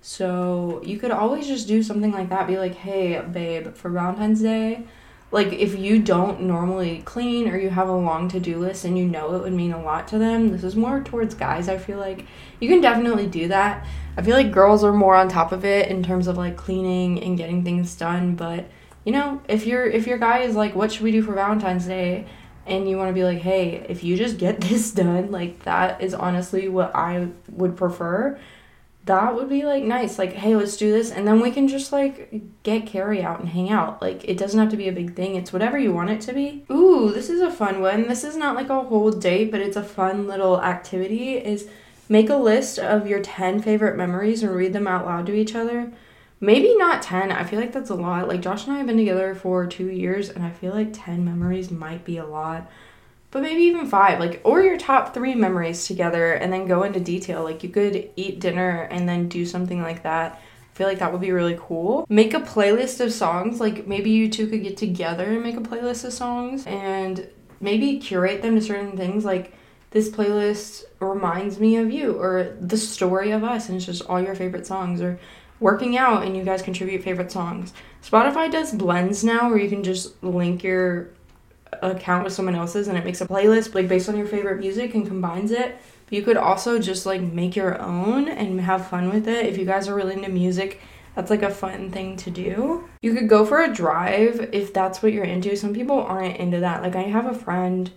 So 0.00 0.80
you 0.84 0.98
could 0.98 1.10
always 1.10 1.46
just 1.46 1.68
do 1.68 1.82
something 1.82 2.12
like 2.12 2.28
that. 2.28 2.46
Be 2.46 2.58
like, 2.58 2.74
hey, 2.74 3.20
babe, 3.20 3.74
for 3.74 3.90
Valentine's 3.90 4.40
Day, 4.40 4.84
like 5.30 5.52
if 5.52 5.78
you 5.78 6.00
don't 6.00 6.42
normally 6.42 7.02
clean 7.04 7.48
or 7.48 7.58
you 7.58 7.70
have 7.70 7.88
a 7.88 7.96
long 7.96 8.28
to-do 8.28 8.58
list 8.58 8.84
and 8.84 8.96
you 8.96 9.04
know 9.04 9.34
it 9.34 9.42
would 9.42 9.52
mean 9.52 9.72
a 9.72 9.82
lot 9.82 10.08
to 10.08 10.18
them 10.18 10.50
this 10.50 10.64
is 10.64 10.74
more 10.74 11.02
towards 11.02 11.34
guys 11.34 11.68
i 11.68 11.76
feel 11.76 11.98
like. 11.98 12.24
You 12.60 12.68
can 12.68 12.80
definitely 12.80 13.26
do 13.28 13.48
that. 13.48 13.86
I 14.16 14.22
feel 14.22 14.34
like 14.34 14.50
girls 14.50 14.82
are 14.82 14.92
more 14.92 15.14
on 15.14 15.28
top 15.28 15.52
of 15.52 15.64
it 15.64 15.88
in 15.88 16.02
terms 16.02 16.26
of 16.26 16.36
like 16.36 16.56
cleaning 16.56 17.22
and 17.22 17.38
getting 17.38 17.62
things 17.62 17.94
done 17.94 18.34
but 18.34 18.68
you 19.04 19.12
know 19.12 19.40
if 19.48 19.66
you're 19.66 19.86
if 19.86 20.06
your 20.06 20.18
guy 20.18 20.40
is 20.40 20.56
like 20.56 20.74
what 20.74 20.90
should 20.90 21.02
we 21.02 21.12
do 21.12 21.22
for 21.22 21.32
valentine's 21.32 21.86
day? 21.86 22.26
and 22.66 22.88
you 22.88 22.98
want 22.98 23.08
to 23.08 23.14
be 23.14 23.24
like 23.24 23.38
hey 23.38 23.86
if 23.88 24.02
you 24.02 24.16
just 24.16 24.38
get 24.38 24.60
this 24.62 24.90
done 24.90 25.30
like 25.30 25.62
that 25.62 26.00
is 26.02 26.14
honestly 26.14 26.68
what 26.68 26.94
i 26.94 27.28
would 27.48 27.76
prefer 27.76 28.38
that 29.08 29.34
would 29.34 29.48
be 29.48 29.64
like 29.64 29.82
nice. 29.82 30.18
Like, 30.18 30.34
hey, 30.34 30.54
let's 30.54 30.76
do 30.76 30.92
this. 30.92 31.10
And 31.10 31.26
then 31.26 31.40
we 31.40 31.50
can 31.50 31.66
just 31.66 31.92
like 31.92 32.30
get 32.62 32.86
carry 32.86 33.22
out 33.22 33.40
and 33.40 33.48
hang 33.48 33.70
out. 33.70 34.00
Like, 34.02 34.22
it 34.24 34.36
doesn't 34.36 34.60
have 34.60 34.70
to 34.70 34.76
be 34.76 34.88
a 34.88 34.92
big 34.92 35.16
thing. 35.16 35.34
It's 35.34 35.52
whatever 35.52 35.78
you 35.78 35.92
want 35.92 36.10
it 36.10 36.20
to 36.22 36.34
be. 36.34 36.64
Ooh, 36.70 37.10
this 37.10 37.30
is 37.30 37.40
a 37.40 37.50
fun 37.50 37.80
one. 37.80 38.06
This 38.06 38.22
is 38.22 38.36
not 38.36 38.54
like 38.54 38.68
a 38.68 38.84
whole 38.84 39.10
date, 39.10 39.50
but 39.50 39.60
it's 39.60 39.76
a 39.76 39.82
fun 39.82 40.26
little 40.26 40.62
activity. 40.62 41.36
Is 41.38 41.68
make 42.08 42.28
a 42.28 42.36
list 42.36 42.78
of 42.78 43.06
your 43.06 43.20
10 43.20 43.62
favorite 43.62 43.96
memories 43.96 44.42
and 44.42 44.54
read 44.54 44.74
them 44.74 44.86
out 44.86 45.06
loud 45.06 45.26
to 45.26 45.34
each 45.34 45.54
other. 45.54 45.90
Maybe 46.40 46.76
not 46.76 47.02
10. 47.02 47.32
I 47.32 47.44
feel 47.44 47.58
like 47.58 47.72
that's 47.72 47.90
a 47.90 47.94
lot. 47.94 48.28
Like, 48.28 48.42
Josh 48.42 48.66
and 48.66 48.74
I 48.74 48.78
have 48.78 48.86
been 48.86 48.98
together 48.98 49.34
for 49.34 49.66
two 49.66 49.88
years, 49.88 50.28
and 50.28 50.44
I 50.44 50.50
feel 50.50 50.72
like 50.72 50.90
10 50.92 51.24
memories 51.24 51.70
might 51.70 52.04
be 52.04 52.18
a 52.18 52.26
lot 52.26 52.70
but 53.30 53.42
maybe 53.42 53.62
even 53.62 53.86
five 53.86 54.18
like 54.18 54.40
or 54.44 54.62
your 54.62 54.78
top 54.78 55.12
three 55.12 55.34
memories 55.34 55.86
together 55.86 56.32
and 56.32 56.52
then 56.52 56.66
go 56.66 56.82
into 56.82 57.00
detail. 57.00 57.44
Like 57.44 57.62
you 57.62 57.68
could 57.68 58.10
eat 58.16 58.40
dinner 58.40 58.88
and 58.90 59.08
then 59.08 59.28
do 59.28 59.44
something 59.44 59.82
like 59.82 60.02
that. 60.02 60.40
I 60.72 60.76
feel 60.76 60.86
like 60.86 61.00
that 61.00 61.12
would 61.12 61.20
be 61.20 61.32
really 61.32 61.58
cool. 61.60 62.06
Make 62.08 62.34
a 62.34 62.40
playlist 62.40 63.00
of 63.00 63.12
songs. 63.12 63.60
Like 63.60 63.86
maybe 63.86 64.10
you 64.10 64.30
two 64.30 64.46
could 64.46 64.62
get 64.62 64.76
together 64.76 65.24
and 65.24 65.42
make 65.42 65.56
a 65.56 65.60
playlist 65.60 66.04
of 66.04 66.12
songs 66.12 66.66
and 66.66 67.28
maybe 67.60 67.98
curate 67.98 68.42
them 68.42 68.54
to 68.54 68.62
certain 68.62 68.96
things. 68.96 69.24
Like 69.24 69.52
this 69.90 70.08
playlist 70.08 70.84
reminds 71.00 71.58
me 71.58 71.76
of 71.76 71.90
you 71.90 72.18
or 72.18 72.56
the 72.60 72.76
story 72.76 73.30
of 73.30 73.44
us 73.44 73.68
and 73.68 73.76
it's 73.76 73.86
just 73.86 74.06
all 74.06 74.22
your 74.22 74.34
favorite 74.34 74.66
songs 74.66 75.00
or 75.00 75.18
working 75.60 75.96
out 75.96 76.24
and 76.24 76.36
you 76.36 76.44
guys 76.44 76.62
contribute 76.62 77.02
favorite 77.02 77.32
songs. 77.32 77.72
Spotify 78.02 78.50
does 78.50 78.72
blends 78.72 79.24
now 79.24 79.48
where 79.48 79.58
you 79.58 79.68
can 79.68 79.82
just 79.82 80.22
link 80.22 80.62
your 80.62 81.10
account 81.82 82.24
with 82.24 82.32
someone 82.32 82.54
else's 82.54 82.88
and 82.88 82.96
it 82.96 83.04
makes 83.04 83.20
a 83.20 83.26
playlist 83.26 83.74
like 83.74 83.88
based 83.88 84.08
on 84.08 84.16
your 84.16 84.26
favorite 84.26 84.58
music 84.58 84.94
and 84.94 85.06
combines 85.06 85.50
it. 85.50 85.76
But 86.06 86.12
you 86.12 86.22
could 86.22 86.36
also 86.36 86.78
just 86.78 87.06
like 87.06 87.20
make 87.20 87.56
your 87.56 87.80
own 87.80 88.28
and 88.28 88.60
have 88.60 88.88
fun 88.88 89.10
with 89.10 89.28
it. 89.28 89.46
If 89.46 89.58
you 89.58 89.64
guys 89.64 89.88
are 89.88 89.94
really 89.94 90.14
into 90.14 90.30
music, 90.30 90.80
that's 91.14 91.30
like 91.30 91.42
a 91.42 91.50
fun 91.50 91.90
thing 91.90 92.16
to 92.18 92.30
do. 92.30 92.88
You 93.02 93.14
could 93.14 93.28
go 93.28 93.44
for 93.44 93.62
a 93.62 93.72
drive 93.72 94.50
if 94.52 94.72
that's 94.72 95.02
what 95.02 95.12
you're 95.12 95.24
into. 95.24 95.56
Some 95.56 95.74
people 95.74 96.00
aren't 96.00 96.36
into 96.36 96.60
that. 96.60 96.82
Like 96.82 96.96
I 96.96 97.02
have 97.02 97.26
a 97.26 97.34
friend 97.34 97.90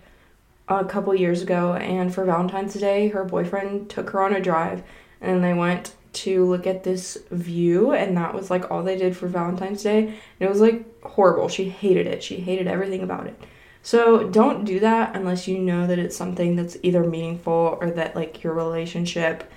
a 0.68 0.86
couple 0.86 1.14
years 1.16 1.42
ago 1.42 1.74
and 1.74 2.14
for 2.14 2.26
Valentine's 2.26 2.74
Day, 2.74 3.10
her 3.10 3.24
boyfriend 3.24 3.90
took 3.90 4.10
her 4.12 4.22
on 4.22 4.34
a 4.34 4.42
drive 4.42 4.84
and 5.22 5.44
they 5.44 5.54
went 5.54 5.94
to 6.14 6.46
look 6.46 6.68
at 6.68 6.84
this 6.84 7.18
view 7.32 7.94
and 7.94 8.18
that 8.18 8.34
was 8.34 8.50
like 8.50 8.70
all 8.70 8.84
they 8.84 8.98
did 8.98 9.16
for 9.16 9.28
Valentine's 9.28 9.84
Day. 9.84 10.08
And 10.08 10.16
it 10.40 10.50
was 10.50 10.60
like 10.60 11.04
horrible. 11.04 11.48
She 11.48 11.70
hated 11.70 12.08
it. 12.08 12.24
She 12.24 12.38
hated 12.38 12.68
everything 12.68 13.02
about 13.02 13.28
it. 13.28 13.40
So 13.84 14.30
don't 14.30 14.66
do 14.66 14.80
that 14.80 15.16
unless 15.16 15.48
you 15.48 15.58
know 15.58 15.88
that 15.88 16.00
it's 16.00 16.16
something 16.16 16.56
that's 16.56 16.78
either 16.84 17.04
meaningful 17.04 17.78
or 17.82 17.90
that 17.92 18.16
like 18.16 18.44
your 18.44 18.54
relationship 18.54 19.52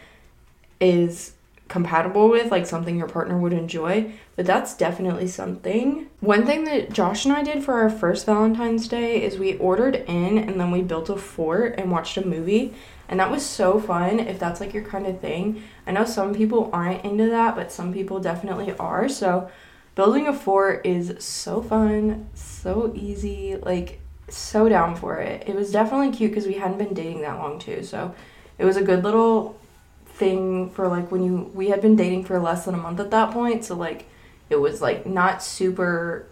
is 0.81 1.35
compatible 1.69 2.29
with, 2.29 2.51
like 2.51 2.67
something 2.67 2.97
your 2.97 3.09
partner 3.09 3.39
would 3.39 3.53
enjoy. 3.53 4.13
But 4.37 4.47
that's 4.47 4.77
definitely 4.77 5.29
something. 5.29 6.09
One 6.21 6.47
thing 6.47 6.65
that 6.65 6.93
Josh 6.93 7.25
and 7.25 7.35
I 7.35 7.43
did 7.43 7.65
for 7.65 7.75
our 7.75 7.91
first 7.91 8.27
Valentine's 8.27 8.89
Day 8.89 9.23
is 9.23 9.39
we 9.39 9.57
ordered 9.59 9.97
in 10.07 10.39
and 10.39 10.61
then 10.61 10.71
we 10.71 10.83
built 10.83 11.09
a 11.09 11.17
fort 11.17 11.75
and 11.79 11.91
watched 11.91 12.17
a 12.17 12.27
movie. 12.27 12.75
And 13.09 13.21
that 13.21 13.31
was 13.31 13.45
so 13.45 13.79
fun 13.79 14.19
if 14.21 14.39
that's 14.39 14.61
like 14.61 14.73
your 14.73 14.85
kind 14.85 15.07
of 15.07 15.21
thing. 15.21 15.63
I 15.87 15.93
know 15.93 16.05
some 16.05 16.35
people 16.35 16.71
aren't 16.73 17.05
into 17.05 17.29
that, 17.29 17.55
but 17.55 17.73
some 17.73 17.93
people 17.93 18.21
definitely 18.21 18.73
are. 18.79 19.09
So 19.09 19.51
building 19.95 20.27
a 20.27 20.33
fort 20.33 20.85
is 20.87 21.15
so 21.19 21.63
fun, 21.63 22.29
so 22.35 22.93
easy. 22.95 23.57
Like 23.57 24.01
so 24.29 24.69
down 24.69 24.97
for 24.97 25.19
it. 25.19 25.45
It 25.47 25.55
was 25.55 25.73
definitely 25.73 26.17
cute 26.17 26.31
because 26.31 26.47
we 26.47 26.55
hadn't 26.55 26.79
been 26.79 26.95
dating 26.95 27.23
that 27.23 27.39
long 27.39 27.59
too. 27.59 27.83
So 27.83 28.15
it 28.59 28.65
was 28.65 28.77
a 28.77 28.83
good 28.83 29.05
little 29.05 29.59
thing 30.07 30.71
for 30.71 30.89
like 30.89 31.11
when 31.11 31.25
you 31.25 31.51
we 31.55 31.71
had 31.71 31.81
been 31.81 31.97
dating 31.97 32.25
for 32.25 32.39
less 32.39 32.65
than 32.65 32.75
a 32.75 32.79
month 32.79 33.01
at 33.01 33.11
that 33.11 33.33
point. 33.33 33.65
So 33.65 33.75
like 33.75 34.07
it 34.51 34.57
was 34.57 34.81
like 34.81 35.07
not 35.07 35.43
super 35.43 36.27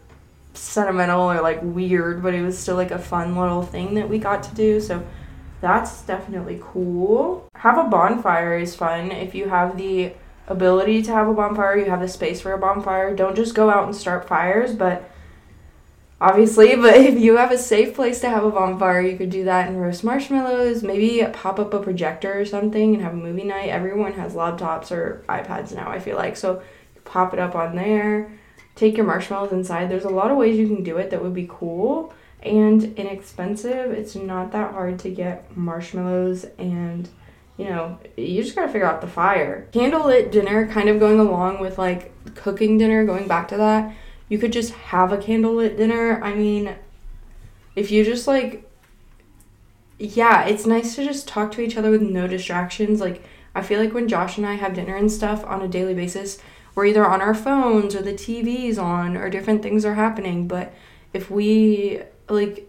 sentimental 0.55 1.31
or 1.31 1.41
like 1.41 1.61
weird, 1.63 2.23
but 2.23 2.35
it 2.35 2.43
was 2.43 2.59
still 2.59 2.77
like 2.77 2.91
a 2.91 2.99
fun 2.99 3.37
little 3.37 3.63
thing 3.63 3.95
that 3.95 4.09
we 4.09 4.19
got 4.19 4.43
to 4.45 4.55
do. 4.55 4.81
So 4.81 5.05
that's 5.61 6.03
definitely 6.03 6.61
cool. 6.63 7.49
Have 7.57 7.79
a 7.79 7.85
bonfire 7.85 8.59
is 8.59 8.75
fun 8.75 9.11
if 9.13 9.35
you 9.35 9.49
have 9.49 9.77
the 9.77 10.13
ability 10.49 11.03
to 11.03 11.13
have 11.13 11.29
a 11.29 11.35
bonfire, 11.35 11.79
you 11.79 11.87
have 11.87 12.01
the 12.01 12.09
space 12.09 12.41
for 12.41 12.53
a 12.53 12.59
bonfire. 12.59 13.15
Don't 13.15 13.37
just 13.37 13.55
go 13.55 13.71
out 13.71 13.85
and 13.85 13.95
start 13.95 14.29
fires, 14.29 14.75
but 14.75 15.09
obviously, 16.23 16.77
but 16.77 16.97
if 16.97 17.19
you 17.19 17.37
have 17.37 17.51
a 17.51 17.59
safe 17.59 17.95
place 17.95 18.21
to 18.21 18.31
have 18.31 18.45
a 18.45 18.51
bonfire, 18.51 19.03
you 19.03 19.19
could 19.19 19.31
do 19.31 19.45
that 19.45 19.69
and 19.69 19.81
roast 19.81 20.05
marshmallows, 20.05 20.83
maybe 20.83 21.27
pop 21.33 21.59
up 21.59 21.75
a 21.75 21.81
projector 21.81 22.41
or 22.41 22.47
something 22.47 22.95
and 22.95 23.03
have 23.03 23.13
a 23.13 23.17
movie 23.17 23.45
night. 23.45 23.69
Everyone 23.69 24.13
has 24.15 24.35
laptops 24.35 24.91
or 24.91 25.25
iPads 25.29 25.75
now, 25.75 25.91
I 25.91 25.99
feel 25.99 26.17
like. 26.17 26.37
So 26.37 26.63
pop 27.05 27.35
it 27.35 27.41
up 27.41 27.55
on 27.55 27.75
there, 27.75 28.33
take 28.77 28.97
your 28.97 29.05
marshmallows 29.05 29.53
inside. 29.53 29.91
There's 29.91 30.05
a 30.05 30.11
lot 30.11 30.31
of 30.31 30.37
ways 30.37 30.57
you 30.57 30.69
can 30.69 30.85
do 30.85 30.97
it 30.97 31.11
that 31.11 31.23
would 31.23 31.35
be 31.35 31.49
cool 31.51 32.15
and 32.41 32.97
inexpensive. 32.97 33.91
It's 33.91 34.15
not 34.15 34.53
that 34.53 34.73
hard 34.73 35.01
to 35.01 35.11
get 35.11 35.55
marshmallows 35.57 36.47
and 36.59 37.09
you 37.59 37.67
know, 37.67 37.99
you 38.17 38.43
just 38.43 38.57
gotta 38.57 38.73
figure 38.73 38.91
out 38.91 39.03
the 39.03 39.07
fire. 39.07 39.69
Candlelit 39.73 40.31
dinner, 40.31 40.67
kind 40.67 40.89
of 40.89 40.99
going 40.99 41.21
along 41.21 41.61
with 41.61 41.79
like 41.79 42.11
cooking 42.35 42.79
dinner, 42.79 43.05
going 43.05 43.29
back 43.29 43.49
to 43.49 43.59
that 43.59 43.95
you 44.33 44.39
could 44.39 44.51
just 44.51 44.73
have 44.73 45.13
a 45.13 45.19
candlelit 45.19 45.77
dinner. 45.77 46.19
I 46.25 46.33
mean, 46.33 46.75
if 47.77 47.91
you 47.91 48.03
just 48.03 48.27
like 48.27 48.67
yeah, 49.99 50.47
it's 50.47 50.65
nice 50.65 50.95
to 50.95 51.05
just 51.05 51.29
talk 51.29 51.53
to 51.53 51.61
each 51.61 51.77
other 51.77 51.91
with 51.91 52.01
no 52.01 52.27
distractions. 52.27 52.99
Like 52.99 53.23
I 53.55 53.61
feel 53.61 53.79
like 53.79 53.93
when 53.93 54.09
Josh 54.09 54.39
and 54.39 54.47
I 54.47 54.55
have 54.55 54.73
dinner 54.73 54.97
and 54.97 55.13
stuff 55.13 55.45
on 55.45 55.61
a 55.61 55.69
daily 55.69 55.93
basis, 55.93 56.39
we're 56.75 56.87
either 56.87 57.07
on 57.07 57.21
our 57.21 57.35
phones 57.35 57.95
or 57.95 58.01
the 58.01 58.15
TV's 58.15 58.79
on 58.79 59.19
or 59.19 59.29
different 59.29 59.63
things 59.63 59.85
are 59.85 59.97
happening, 59.97 60.49
but 60.49 60.73
if 61.13 61.31
we 61.31 62.01
like 62.31 62.67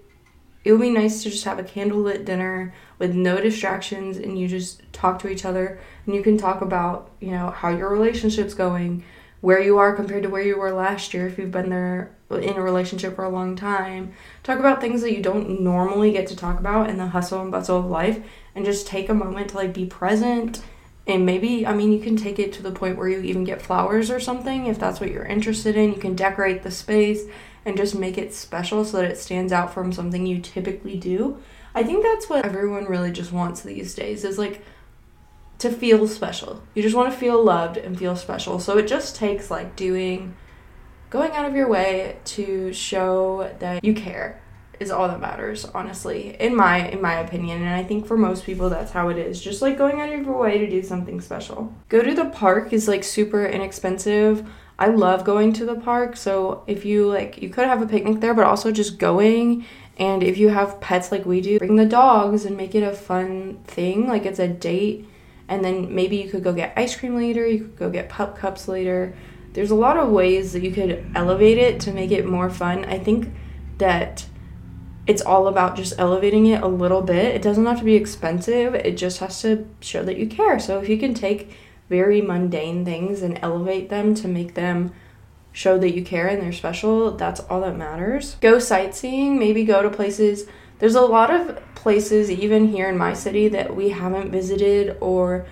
it 0.65 0.73
would 0.73 0.81
be 0.81 0.89
nice 0.89 1.23
to 1.23 1.29
just 1.29 1.45
have 1.45 1.59
a 1.59 1.63
candlelit 1.63 2.25
dinner 2.25 2.73
with 2.99 3.15
no 3.15 3.39
distractions 3.39 4.17
and 4.17 4.37
you 4.37 4.49
just 4.49 4.81
talk 4.91 5.17
to 5.19 5.29
each 5.29 5.45
other 5.45 5.79
and 6.05 6.13
you 6.13 6.21
can 6.21 6.37
talk 6.37 6.59
about, 6.59 7.09
you 7.21 7.31
know, 7.31 7.51
how 7.51 7.69
your 7.69 7.89
relationship's 7.89 8.53
going, 8.53 9.05
where 9.43 9.61
you 9.61 9.77
are 9.77 9.93
compared 9.93 10.23
to 10.23 10.29
where 10.29 10.41
you 10.41 10.57
were 10.57 10.71
last 10.71 11.13
year 11.13 11.27
if 11.27 11.37
you've 11.37 11.51
been 11.51 11.69
there 11.69 12.15
in 12.31 12.53
a 12.53 12.61
relationship 12.61 13.13
for 13.13 13.25
a 13.25 13.29
long 13.29 13.57
time. 13.57 14.13
Talk 14.41 14.57
about 14.57 14.79
things 14.79 15.01
that 15.01 15.11
you 15.11 15.21
don't 15.21 15.59
normally 15.59 16.13
get 16.13 16.27
to 16.27 16.35
talk 16.37 16.61
about 16.61 16.89
in 16.89 16.95
the 16.95 17.07
hustle 17.07 17.41
and 17.41 17.51
bustle 17.51 17.79
of 17.79 17.85
life 17.87 18.23
and 18.55 18.63
just 18.63 18.87
take 18.87 19.09
a 19.09 19.13
moment 19.13 19.49
to 19.49 19.57
like 19.57 19.73
be 19.73 19.85
present 19.85 20.63
and 21.07 21.25
maybe 21.25 21.67
I 21.67 21.73
mean 21.73 21.91
you 21.91 21.99
can 21.99 22.15
take 22.15 22.39
it 22.39 22.53
to 22.53 22.63
the 22.63 22.71
point 22.71 22.97
where 22.97 23.09
you 23.09 23.19
even 23.19 23.43
get 23.43 23.61
flowers 23.61 24.09
or 24.09 24.21
something 24.21 24.67
if 24.67 24.79
that's 24.79 25.01
what 25.01 25.11
you're 25.11 25.25
interested 25.25 25.75
in. 25.75 25.91
You 25.91 25.99
can 25.99 26.15
decorate 26.15 26.63
the 26.63 26.71
space 26.71 27.23
and 27.65 27.75
just 27.75 27.95
make 27.95 28.17
it 28.17 28.33
special 28.33 28.85
so 28.85 28.95
that 28.95 29.11
it 29.11 29.17
stands 29.17 29.51
out 29.51 29.73
from 29.73 29.91
something 29.91 30.25
you 30.25 30.39
typically 30.39 30.97
do. 30.97 31.43
I 31.75 31.83
think 31.83 32.01
that's 32.01 32.29
what 32.29 32.45
everyone 32.45 32.85
really 32.85 33.11
just 33.11 33.33
wants 33.33 33.59
these 33.59 33.93
days 33.93 34.23
is 34.23 34.37
like 34.37 34.63
to 35.63 35.71
feel 35.71 36.07
special. 36.07 36.61
You 36.75 36.83
just 36.83 36.95
want 36.95 37.11
to 37.11 37.17
feel 37.17 37.43
loved 37.43 37.77
and 37.77 37.97
feel 37.97 38.15
special. 38.15 38.59
So 38.59 38.77
it 38.77 38.87
just 38.87 39.15
takes 39.15 39.49
like 39.49 39.75
doing 39.75 40.35
going 41.09 41.31
out 41.31 41.45
of 41.45 41.55
your 41.55 41.67
way 41.67 42.17
to 42.25 42.71
show 42.73 43.53
that 43.59 43.83
you 43.83 43.93
care 43.93 44.41
is 44.79 44.91
all 44.91 45.07
that 45.07 45.21
matters, 45.21 45.63
honestly. 45.65 46.35
In 46.39 46.55
my 46.55 46.89
in 46.89 47.01
my 47.01 47.15
opinion, 47.15 47.61
and 47.61 47.73
I 47.73 47.83
think 47.83 48.05
for 48.05 48.17
most 48.17 48.45
people 48.45 48.69
that's 48.69 48.91
how 48.91 49.09
it 49.09 49.17
is. 49.17 49.41
Just 49.41 49.61
like 49.61 49.77
going 49.77 50.01
out 50.01 50.11
of 50.11 50.25
your 50.25 50.37
way 50.37 50.57
to 50.57 50.69
do 50.69 50.83
something 50.83 51.21
special. 51.21 51.73
Go 51.89 52.01
to 52.01 52.13
the 52.13 52.25
park 52.25 52.73
is 52.73 52.87
like 52.87 53.03
super 53.03 53.45
inexpensive. 53.45 54.47
I 54.77 54.87
love 54.87 55.23
going 55.23 55.53
to 55.53 55.65
the 55.65 55.75
park. 55.75 56.17
So 56.17 56.63
if 56.67 56.83
you 56.83 57.07
like 57.07 57.41
you 57.41 57.49
could 57.49 57.67
have 57.67 57.81
a 57.81 57.87
picnic 57.87 58.19
there, 58.19 58.33
but 58.33 58.45
also 58.45 58.71
just 58.71 58.99
going 58.99 59.65
and 59.97 60.23
if 60.23 60.37
you 60.37 60.49
have 60.49 60.81
pets 60.81 61.11
like 61.11 61.25
we 61.25 61.39
do, 61.39 61.59
bring 61.59 61.75
the 61.75 61.85
dogs 61.85 62.43
and 62.43 62.57
make 62.57 62.73
it 62.75 62.83
a 62.83 62.91
fun 62.91 63.59
thing. 63.65 64.07
Like 64.07 64.25
it's 64.25 64.39
a 64.39 64.47
date 64.47 65.07
and 65.47 65.63
then 65.63 65.93
maybe 65.93 66.17
you 66.17 66.29
could 66.29 66.43
go 66.43 66.53
get 66.53 66.73
ice 66.77 66.95
cream 66.95 67.15
later, 67.15 67.47
you 67.47 67.59
could 67.59 67.75
go 67.77 67.89
get 67.89 68.09
pup 68.09 68.37
cups 68.37 68.67
later. 68.67 69.15
There's 69.53 69.71
a 69.71 69.75
lot 69.75 69.97
of 69.97 70.09
ways 70.09 70.53
that 70.53 70.63
you 70.63 70.71
could 70.71 71.05
elevate 71.15 71.57
it 71.57 71.79
to 71.81 71.91
make 71.91 72.11
it 72.11 72.25
more 72.25 72.49
fun. 72.49 72.85
I 72.85 72.97
think 72.97 73.31
that 73.77 74.25
it's 75.05 75.21
all 75.21 75.47
about 75.47 75.75
just 75.75 75.99
elevating 75.99 76.45
it 76.47 76.63
a 76.63 76.67
little 76.67 77.01
bit. 77.01 77.35
It 77.35 77.41
doesn't 77.41 77.65
have 77.65 77.79
to 77.79 77.85
be 77.85 77.95
expensive, 77.95 78.73
it 78.73 78.97
just 78.97 79.19
has 79.19 79.41
to 79.41 79.67
show 79.81 80.03
that 80.03 80.17
you 80.17 80.27
care. 80.27 80.59
So 80.59 80.79
if 80.79 80.89
you 80.89 80.97
can 80.97 81.13
take 81.13 81.55
very 81.89 82.21
mundane 82.21 82.85
things 82.85 83.21
and 83.21 83.37
elevate 83.41 83.89
them 83.89 84.15
to 84.15 84.27
make 84.27 84.55
them 84.55 84.93
show 85.51 85.77
that 85.77 85.93
you 85.93 86.03
care 86.03 86.27
and 86.27 86.41
they're 86.41 86.51
special, 86.51 87.11
that's 87.11 87.41
all 87.41 87.61
that 87.61 87.77
matters. 87.77 88.35
Go 88.41 88.59
sightseeing, 88.59 89.37
maybe 89.37 89.65
go 89.65 89.83
to 89.83 89.89
places. 89.89 90.47
There's 90.79 90.95
a 90.95 91.01
lot 91.01 91.29
of 91.29 91.61
places, 91.83 92.31
even 92.31 92.69
here 92.69 92.89
in 92.89 92.97
my 92.97 93.13
city, 93.13 93.47
that 93.49 93.75
we 93.75 93.89
haven't 93.89 94.31
visited 94.31 94.97
or 94.99 95.45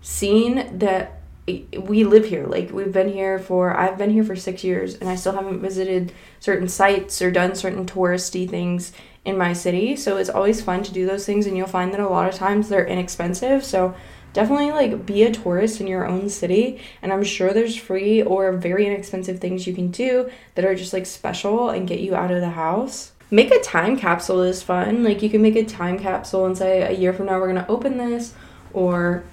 seen 0.00 0.78
that 0.78 1.20
we 1.46 2.04
live 2.04 2.24
here. 2.24 2.46
Like, 2.46 2.70
we've 2.72 2.92
been 2.92 3.12
here 3.12 3.38
for, 3.38 3.76
I've 3.76 3.98
been 3.98 4.10
here 4.10 4.24
for 4.24 4.36
six 4.36 4.62
years 4.62 4.94
and 4.94 5.10
I 5.10 5.16
still 5.16 5.32
haven't 5.32 5.60
visited 5.60 6.12
certain 6.38 6.68
sites 6.68 7.20
or 7.20 7.30
done 7.30 7.54
certain 7.56 7.84
touristy 7.84 8.48
things 8.48 8.92
in 9.24 9.36
my 9.36 9.52
city. 9.52 9.96
So 9.96 10.16
it's 10.16 10.30
always 10.30 10.62
fun 10.62 10.82
to 10.84 10.92
do 10.92 11.04
those 11.04 11.26
things, 11.26 11.46
and 11.46 11.56
you'll 11.56 11.66
find 11.66 11.92
that 11.92 12.00
a 12.00 12.08
lot 12.08 12.28
of 12.28 12.34
times 12.34 12.68
they're 12.68 12.86
inexpensive. 12.86 13.64
So 13.64 13.94
definitely 14.32 14.70
like 14.70 15.04
be 15.04 15.22
a 15.24 15.32
tourist 15.32 15.80
in 15.80 15.86
your 15.86 16.06
own 16.06 16.28
city 16.28 16.80
and 17.02 17.12
i'm 17.12 17.22
sure 17.22 17.52
there's 17.52 17.76
free 17.76 18.22
or 18.22 18.52
very 18.52 18.86
inexpensive 18.86 19.38
things 19.38 19.66
you 19.66 19.74
can 19.74 19.90
do 19.90 20.30
that 20.54 20.64
are 20.64 20.74
just 20.74 20.92
like 20.92 21.06
special 21.06 21.70
and 21.70 21.88
get 21.88 22.00
you 22.00 22.14
out 22.14 22.30
of 22.30 22.40
the 22.40 22.50
house 22.50 23.11
make 23.32 23.50
a 23.50 23.58
time 23.60 23.96
capsule 23.96 24.42
is 24.42 24.62
fun. 24.62 25.02
Like 25.02 25.22
you 25.22 25.30
can 25.30 25.42
make 25.42 25.56
a 25.56 25.64
time 25.64 25.98
capsule 25.98 26.44
and 26.44 26.56
say 26.56 26.82
a 26.82 26.92
year 26.92 27.12
from 27.14 27.26
now 27.26 27.40
we're 27.40 27.46
to 27.54 27.66
open 27.66 27.96
this 27.96 28.34
or 28.72 29.24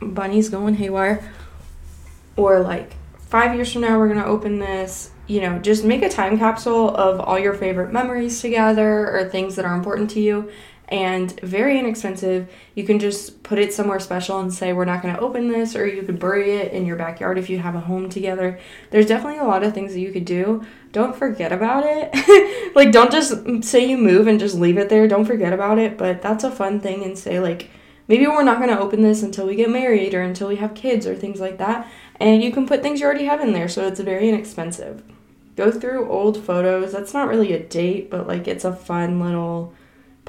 bunny's 0.00 0.48
going 0.48 0.76
haywire. 0.76 1.30
Or 2.36 2.60
like 2.60 2.94
five 3.18 3.54
years 3.54 3.72
from 3.72 3.82
now 3.82 3.98
we're 3.98 4.08
to 4.20 4.24
open 4.24 4.60
this. 4.60 5.10
You 5.26 5.40
know 5.42 5.58
just 5.58 5.84
make 5.84 6.02
a 6.02 6.08
time 6.08 6.38
capsule 6.38 6.94
of 6.96 7.20
all 7.20 7.38
your 7.38 7.54
favorite 7.54 7.92
memories 7.92 8.40
together 8.40 9.10
or 9.10 9.28
things 9.28 9.56
that 9.56 9.64
are 9.64 9.74
important 9.74 10.10
to 10.10 10.20
you 10.20 10.50
and 10.90 11.38
very 11.40 11.78
inexpensive. 11.78 12.50
You 12.74 12.84
can 12.84 12.98
just 12.98 13.42
put 13.42 13.58
it 13.58 13.72
somewhere 13.72 14.00
special 14.00 14.40
and 14.40 14.52
say, 14.52 14.72
We're 14.72 14.84
not 14.84 15.02
going 15.02 15.14
to 15.14 15.20
open 15.20 15.48
this, 15.48 15.76
or 15.76 15.86
you 15.86 16.02
could 16.02 16.18
bury 16.18 16.56
it 16.56 16.72
in 16.72 16.84
your 16.84 16.96
backyard 16.96 17.38
if 17.38 17.48
you 17.48 17.58
have 17.58 17.76
a 17.76 17.80
home 17.80 18.08
together. 18.08 18.58
There's 18.90 19.06
definitely 19.06 19.38
a 19.38 19.44
lot 19.44 19.62
of 19.62 19.72
things 19.72 19.92
that 19.92 20.00
you 20.00 20.12
could 20.12 20.24
do. 20.24 20.64
Don't 20.92 21.14
forget 21.14 21.52
about 21.52 21.84
it. 21.86 22.74
like, 22.74 22.90
don't 22.90 23.12
just 23.12 23.64
say 23.64 23.88
you 23.88 23.96
move 23.96 24.26
and 24.26 24.40
just 24.40 24.56
leave 24.56 24.78
it 24.78 24.88
there. 24.88 25.06
Don't 25.06 25.24
forget 25.24 25.52
about 25.52 25.78
it, 25.78 25.96
but 25.96 26.20
that's 26.20 26.44
a 26.44 26.50
fun 26.50 26.80
thing 26.80 27.04
and 27.04 27.16
say, 27.16 27.38
like, 27.38 27.70
maybe 28.08 28.26
we're 28.26 28.42
not 28.42 28.58
going 28.58 28.70
to 28.70 28.80
open 28.80 29.02
this 29.02 29.22
until 29.22 29.46
we 29.46 29.54
get 29.54 29.70
married 29.70 30.14
or 30.14 30.22
until 30.22 30.48
we 30.48 30.56
have 30.56 30.74
kids 30.74 31.06
or 31.06 31.14
things 31.14 31.38
like 31.38 31.58
that. 31.58 31.86
And 32.18 32.42
you 32.42 32.50
can 32.50 32.66
put 32.66 32.82
things 32.82 33.00
you 33.00 33.06
already 33.06 33.26
have 33.26 33.40
in 33.40 33.52
there, 33.52 33.68
so 33.68 33.86
it's 33.86 34.00
very 34.00 34.28
inexpensive. 34.28 35.04
Go 35.54 35.70
through 35.70 36.10
old 36.10 36.42
photos. 36.42 36.92
That's 36.92 37.14
not 37.14 37.28
really 37.28 37.52
a 37.52 37.62
date, 37.62 38.10
but 38.10 38.26
like 38.26 38.48
it's 38.48 38.64
a 38.64 38.74
fun 38.74 39.20
little 39.20 39.74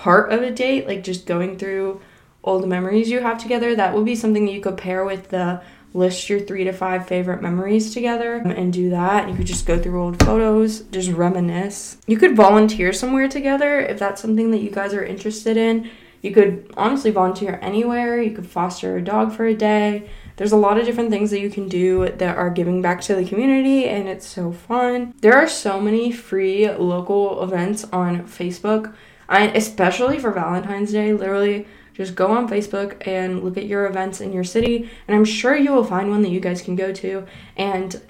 part 0.01 0.31
of 0.31 0.41
a 0.41 0.49
date, 0.49 0.87
like 0.87 1.03
just 1.03 1.27
going 1.27 1.55
through 1.59 2.01
old 2.43 2.67
memories 2.67 3.11
you 3.11 3.19
have 3.19 3.37
together, 3.37 3.75
that 3.75 3.93
would 3.93 4.03
be 4.03 4.15
something 4.15 4.47
that 4.47 4.51
you 4.51 4.59
could 4.59 4.75
pair 4.75 5.05
with 5.05 5.29
the 5.29 5.61
list 5.93 6.27
your 6.27 6.39
three 6.39 6.63
to 6.63 6.73
five 6.73 7.07
favorite 7.07 7.39
memories 7.39 7.93
together 7.93 8.37
and 8.37 8.73
do 8.73 8.89
that. 8.89 9.29
You 9.29 9.35
could 9.35 9.45
just 9.45 9.67
go 9.67 9.77
through 9.77 10.01
old 10.01 10.23
photos, 10.23 10.79
just 10.91 11.11
reminisce. 11.11 11.97
You 12.07 12.17
could 12.17 12.35
volunteer 12.35 12.93
somewhere 12.93 13.29
together 13.29 13.79
if 13.79 13.99
that's 13.99 14.23
something 14.23 14.49
that 14.49 14.63
you 14.63 14.71
guys 14.71 14.95
are 14.95 15.05
interested 15.05 15.55
in. 15.55 15.87
You 16.23 16.31
could 16.31 16.73
honestly 16.75 17.11
volunteer 17.11 17.59
anywhere. 17.61 18.19
You 18.19 18.31
could 18.31 18.47
foster 18.47 18.97
a 18.97 19.03
dog 19.03 19.31
for 19.31 19.45
a 19.45 19.53
day. 19.53 20.09
There's 20.37 20.51
a 20.51 20.57
lot 20.57 20.79
of 20.79 20.85
different 20.85 21.11
things 21.11 21.29
that 21.29 21.41
you 21.41 21.51
can 21.51 21.69
do 21.69 22.09
that 22.09 22.37
are 22.37 22.49
giving 22.49 22.81
back 22.81 23.01
to 23.01 23.13
the 23.13 23.25
community, 23.25 23.85
and 23.85 24.07
it's 24.07 24.25
so 24.25 24.51
fun. 24.51 25.13
There 25.21 25.35
are 25.35 25.47
so 25.47 25.79
many 25.79 26.11
free 26.11 26.71
local 26.71 27.43
events 27.43 27.83
on 27.91 28.23
Facebook 28.23 28.95
I 29.31 29.45
especially 29.45 30.19
for 30.19 30.31
Valentine's 30.31 30.91
Day, 30.91 31.13
literally 31.13 31.65
just 31.93 32.15
go 32.15 32.31
on 32.31 32.49
Facebook 32.49 33.07
and 33.07 33.43
look 33.43 33.57
at 33.57 33.65
your 33.65 33.85
events 33.85 34.21
in 34.21 34.33
your 34.33 34.43
city, 34.43 34.89
and 35.07 35.15
I'm 35.15 35.25
sure 35.25 35.55
you 35.55 35.71
will 35.71 35.85
find 35.85 36.09
one 36.09 36.21
that 36.21 36.29
you 36.29 36.39
guys 36.39 36.61
can 36.61 36.75
go 36.75 36.91
to 36.91 37.25
and 37.55 38.01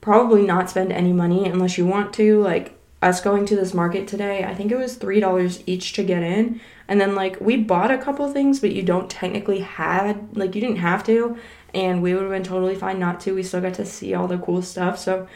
probably 0.00 0.42
not 0.42 0.70
spend 0.70 0.92
any 0.92 1.12
money 1.12 1.46
unless 1.48 1.78
you 1.78 1.86
want 1.86 2.12
to. 2.14 2.42
Like 2.42 2.78
us 3.02 3.20
going 3.20 3.46
to 3.46 3.56
this 3.56 3.74
market 3.74 4.06
today, 4.06 4.44
I 4.44 4.54
think 4.54 4.70
it 4.70 4.76
was 4.76 4.98
$3 4.98 5.62
each 5.66 5.94
to 5.94 6.04
get 6.04 6.22
in. 6.22 6.60
And 6.88 7.00
then 7.00 7.14
like 7.14 7.40
we 7.40 7.56
bought 7.56 7.90
a 7.90 7.98
couple 7.98 8.30
things, 8.30 8.60
but 8.60 8.72
you 8.72 8.82
don't 8.82 9.10
technically 9.10 9.60
had 9.60 10.36
like 10.36 10.54
you 10.54 10.60
didn't 10.60 10.76
have 10.76 11.04
to, 11.04 11.38
and 11.72 12.02
we 12.02 12.14
would 12.14 12.22
have 12.22 12.32
been 12.32 12.42
totally 12.42 12.74
fine 12.74 12.98
not 12.98 13.20
to. 13.20 13.34
We 13.34 13.42
still 13.42 13.62
got 13.62 13.74
to 13.74 13.86
see 13.86 14.14
all 14.14 14.28
the 14.28 14.38
cool 14.38 14.60
stuff. 14.60 14.98
So 14.98 15.26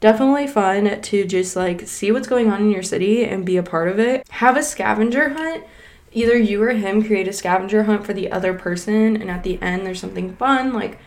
definitely 0.00 0.46
fun 0.46 1.00
to 1.00 1.24
just 1.24 1.56
like 1.56 1.86
see 1.86 2.12
what's 2.12 2.28
going 2.28 2.50
on 2.50 2.62
in 2.62 2.70
your 2.70 2.82
city 2.82 3.24
and 3.24 3.44
be 3.44 3.56
a 3.56 3.62
part 3.62 3.88
of 3.88 3.98
it. 3.98 4.28
Have 4.30 4.56
a 4.56 4.62
scavenger 4.62 5.30
hunt. 5.30 5.64
Either 6.12 6.36
you 6.36 6.62
or 6.62 6.70
him 6.70 7.04
create 7.04 7.28
a 7.28 7.32
scavenger 7.32 7.84
hunt 7.84 8.06
for 8.06 8.14
the 8.14 8.32
other 8.32 8.54
person, 8.54 9.16
and 9.16 9.30
at 9.30 9.42
the 9.42 9.60
end, 9.60 9.84
there's 9.84 10.00
something 10.00 10.34
fun 10.36 10.72
like 10.72 10.98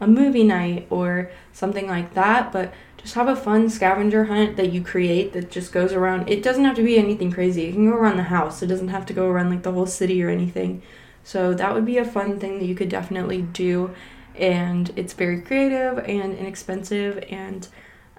a 0.00 0.06
movie 0.06 0.44
night 0.44 0.86
or 0.90 1.30
something 1.52 1.86
like 1.86 2.14
that. 2.14 2.52
But 2.52 2.72
just 2.98 3.14
have 3.14 3.28
a 3.28 3.36
fun 3.36 3.70
scavenger 3.70 4.24
hunt 4.24 4.56
that 4.56 4.72
you 4.72 4.82
create 4.82 5.32
that 5.32 5.50
just 5.50 5.72
goes 5.72 5.92
around. 5.92 6.28
It 6.28 6.42
doesn't 6.42 6.64
have 6.64 6.76
to 6.76 6.84
be 6.84 6.98
anything 6.98 7.32
crazy, 7.32 7.64
it 7.64 7.72
can 7.72 7.88
go 7.88 7.96
around 7.96 8.18
the 8.18 8.24
house, 8.24 8.62
it 8.62 8.66
doesn't 8.66 8.88
have 8.88 9.06
to 9.06 9.14
go 9.14 9.26
around 9.26 9.48
like 9.48 9.62
the 9.62 9.72
whole 9.72 9.86
city 9.86 10.22
or 10.22 10.28
anything. 10.28 10.82
So 11.24 11.54
that 11.54 11.72
would 11.72 11.86
be 11.86 11.96
a 11.98 12.04
fun 12.04 12.38
thing 12.38 12.58
that 12.58 12.66
you 12.66 12.74
could 12.74 12.90
definitely 12.90 13.42
do. 13.42 13.94
And 14.34 14.90
it's 14.96 15.14
very 15.14 15.40
creative 15.40 15.98
and 15.98 16.34
inexpensive 16.34 17.24
and 17.30 17.66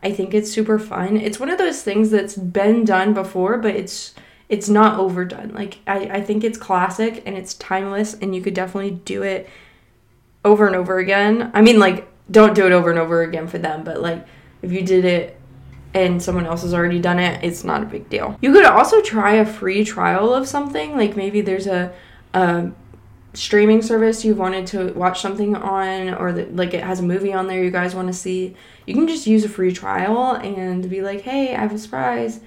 I 0.04 0.12
think 0.12 0.34
it's 0.34 0.52
super 0.52 0.80
fun. 0.80 1.18
It's 1.18 1.40
one 1.40 1.50
of 1.50 1.58
those 1.58 1.84
things 1.84 2.10
that's 2.10 2.36
been 2.36 2.86
done 2.86 3.14
before, 3.14 3.58
but 3.58 3.76
it's 3.76 4.14
it's 4.50 4.68
not 4.68 5.00
overdone. 5.00 5.54
Like 5.54 5.80
I, 5.88 6.00
I 6.00 6.22
think 6.22 6.44
it's 6.44 6.58
classic 6.58 7.24
and 7.26 7.38
it's 7.38 7.54
timeless 7.54 8.16
and 8.16 8.36
you 8.36 8.42
could 8.42 8.54
definitely 8.54 8.92
do 8.92 9.24
it 9.24 9.50
over 10.44 10.68
and 10.68 10.76
over 10.76 10.98
again. 10.98 11.52
I 11.54 11.62
mean 11.62 11.80
like 11.80 12.08
don't 12.30 12.54
do 12.54 12.66
it 12.66 12.72
over 12.72 12.90
and 12.90 13.00
over 13.00 13.22
again 13.22 13.48
for 13.48 13.58
them, 13.60 13.84
but 13.84 14.02
like 14.02 14.26
if 14.62 14.72
you 14.72 14.82
did 14.82 15.06
it 15.06 15.40
and 15.94 16.22
someone 16.22 16.46
else 16.46 16.64
has 16.64 16.74
already 16.74 17.00
done 17.00 17.20
it, 17.20 17.44
it's 17.44 17.64
not 17.64 17.84
a 17.84 17.86
big 17.86 18.10
deal. 18.10 18.38
You 18.42 18.52
could 18.54 18.66
also 18.66 19.02
try 19.02 19.36
a 19.36 19.46
free 19.46 19.84
trial 19.84 20.34
of 20.34 20.48
something. 20.48 20.96
Like 20.98 21.16
maybe 21.16 21.42
there's 21.42 21.68
a, 21.68 21.94
a 22.34 22.72
streaming 23.34 23.82
service 23.82 24.26
you've 24.26 24.38
wanted 24.38 24.68
to 24.68 24.92
watch 24.94 25.22
something 25.22 25.56
on 25.56 26.14
or 26.16 26.32
like 26.32 26.74
it 26.74 26.84
has 26.84 27.00
a 27.00 27.04
movie 27.04 27.32
on 27.32 27.48
there 27.48 27.64
you 27.64 27.72
guys 27.72 27.96
want 27.96 28.08
to 28.08 28.14
see 28.14 28.54
you 28.86 28.94
can 28.94 29.08
just 29.08 29.26
use 29.26 29.46
a 29.46 29.50
free 29.50 29.72
trial 29.72 30.34
and 30.34 30.90
be 30.90 31.02
like 31.02 31.22
hey 31.22 31.56
i 31.56 31.60
have 31.60 31.74
a 31.74 31.80
surprise. 31.80 32.42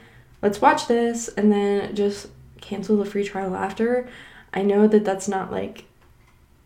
Let's 0.44 0.60
watch 0.60 0.88
this. 0.88 1.28
And 1.28 1.50
then 1.50 1.96
just 1.96 2.28
cancel 2.60 2.98
the 2.98 3.06
free 3.06 3.24
trial 3.24 3.56
after. 3.56 4.06
I 4.52 4.60
know 4.60 4.86
that 4.86 5.02
that's 5.02 5.26
not 5.26 5.50
like 5.50 5.86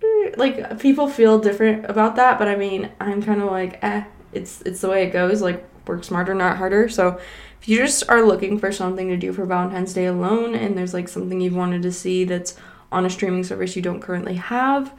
eh, 0.02 0.32
like 0.36 0.80
people 0.80 1.08
feel 1.08 1.38
different 1.38 1.88
about 1.88 2.16
that 2.16 2.38
but 2.38 2.48
i 2.48 2.56
mean 2.56 2.90
i'm 3.00 3.22
kind 3.22 3.40
of 3.40 3.50
like 3.50 3.78
eh 3.82 4.04
it's 4.32 4.60
it's 4.62 4.80
the 4.80 4.90
way 4.90 5.04
it 5.04 5.12
goes 5.12 5.40
like 5.40 5.64
work 5.86 6.04
smarter 6.04 6.34
not 6.34 6.58
harder. 6.58 6.88
So 6.88 7.18
if 7.60 7.68
you 7.68 7.78
just 7.78 8.08
are 8.10 8.22
looking 8.22 8.58
for 8.58 8.70
something 8.72 9.08
to 9.08 9.16
do 9.16 9.32
for 9.32 9.46
valentine's 9.46 9.94
day 9.94 10.06
alone 10.06 10.54
and 10.54 10.76
there's 10.76 10.92
like 10.92 11.08
something 11.08 11.40
you've 11.40 11.56
wanted 11.56 11.82
to 11.82 11.92
see 11.92 12.24
that's 12.24 12.56
on 12.90 13.04
a 13.04 13.10
streaming 13.10 13.44
service 13.44 13.76
you 13.76 13.82
don't 13.82 14.00
currently 14.00 14.34
have, 14.34 14.94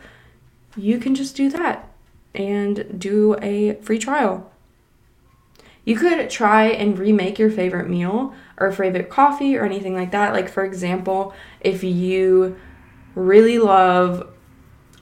you 0.76 1.00
can 1.00 1.16
just 1.16 1.36
do 1.36 1.50
that 1.50 1.90
and 2.36 3.00
do 3.00 3.36
a 3.42 3.76
free 3.82 4.00
trial. 4.00 4.52
You 5.86 5.96
could 5.96 6.30
try 6.30 6.66
and 6.66 7.00
remake 7.00 7.40
your 7.40 7.50
favorite 7.50 7.90
meal 7.90 8.34
or 8.58 8.72
favorite 8.72 9.10
coffee 9.10 9.58
or 9.58 9.66
anything 9.66 9.96
like 9.96 10.12
that. 10.12 10.34
Like, 10.34 10.50
for 10.50 10.64
example, 10.64 11.34
if 11.62 11.84
you 11.84 12.58
really 13.16 13.58
love 13.58 14.30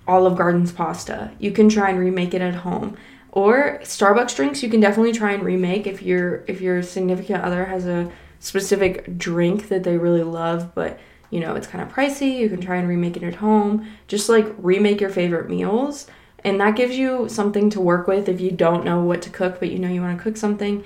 Olive 0.07 0.37
Garden's 0.37 0.71
pasta, 0.71 1.31
you 1.39 1.51
can 1.51 1.67
try 1.67 1.89
and 1.89 1.99
remake 1.99 2.33
it 2.33 2.41
at 2.41 2.55
home. 2.55 2.95
Or 3.31 3.79
Starbucks 3.83 4.35
drinks, 4.35 4.63
you 4.63 4.69
can 4.69 4.79
definitely 4.79 5.11
try 5.11 5.33
and 5.33 5.43
remake 5.43 5.85
if 5.85 6.01
your 6.01 6.43
if 6.47 6.61
your 6.61 6.81
significant 6.81 7.43
other 7.43 7.65
has 7.65 7.85
a 7.85 8.09
specific 8.39 9.17
drink 9.17 9.67
that 9.67 9.83
they 9.83 9.97
really 9.97 10.23
love, 10.23 10.73
but 10.73 10.99
you 11.29 11.39
know, 11.39 11.55
it's 11.55 11.67
kind 11.67 11.83
of 11.83 11.93
pricey. 11.93 12.37
You 12.37 12.49
can 12.49 12.61
try 12.61 12.77
and 12.77 12.87
remake 12.87 13.17
it 13.17 13.23
at 13.23 13.35
home. 13.35 13.87
Just 14.07 14.29
like 14.29 14.47
remake 14.57 15.01
your 15.01 15.09
favorite 15.09 15.49
meals. 15.49 16.07
And 16.43 16.61
that 16.61 16.75
gives 16.75 16.97
you 16.97 17.27
something 17.29 17.69
to 17.71 17.81
work 17.81 18.07
with 18.07 18.29
if 18.29 18.39
you 18.39 18.51
don't 18.51 18.85
know 18.85 19.01
what 19.01 19.21
to 19.23 19.29
cook, 19.29 19.59
but 19.59 19.69
you 19.69 19.79
know 19.79 19.89
you 19.89 20.01
want 20.01 20.17
to 20.17 20.23
cook 20.23 20.37
something. 20.37 20.83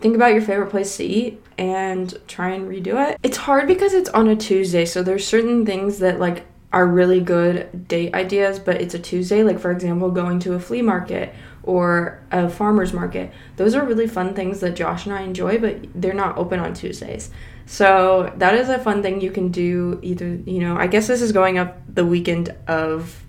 Think 0.00 0.14
about 0.14 0.32
your 0.32 0.42
favorite 0.42 0.70
place 0.70 0.96
to 0.96 1.04
eat 1.04 1.42
and 1.58 2.16
try 2.26 2.50
and 2.50 2.68
redo 2.68 3.10
it. 3.10 3.18
It's 3.22 3.36
hard 3.36 3.66
because 3.66 3.92
it's 3.92 4.08
on 4.10 4.28
a 4.28 4.36
Tuesday, 4.36 4.84
so 4.84 5.02
there's 5.02 5.26
certain 5.26 5.66
things 5.66 5.98
that 5.98 6.20
like 6.20 6.46
are 6.72 6.86
really 6.86 7.20
good 7.20 7.88
date 7.88 8.14
ideas, 8.14 8.58
but 8.58 8.80
it's 8.80 8.94
a 8.94 8.98
Tuesday. 8.98 9.42
Like, 9.42 9.58
for 9.58 9.70
example, 9.70 10.10
going 10.10 10.38
to 10.40 10.54
a 10.54 10.60
flea 10.60 10.82
market 10.82 11.34
or 11.62 12.22
a 12.30 12.48
farmer's 12.48 12.92
market. 12.92 13.32
Those 13.56 13.74
are 13.74 13.84
really 13.84 14.06
fun 14.06 14.34
things 14.34 14.60
that 14.60 14.76
Josh 14.76 15.06
and 15.06 15.14
I 15.14 15.22
enjoy, 15.22 15.58
but 15.58 15.78
they're 15.94 16.14
not 16.14 16.38
open 16.38 16.60
on 16.60 16.72
Tuesdays. 16.72 17.30
So 17.70 18.32
that 18.38 18.56
is 18.56 18.68
a 18.68 18.80
fun 18.80 19.00
thing 19.00 19.20
you 19.20 19.30
can 19.30 19.52
do 19.52 20.00
either, 20.02 20.26
you 20.44 20.58
know, 20.58 20.76
I 20.76 20.88
guess 20.88 21.06
this 21.06 21.22
is 21.22 21.30
going 21.30 21.56
up 21.56 21.78
the 21.94 22.04
weekend 22.04 22.52
of 22.66 23.22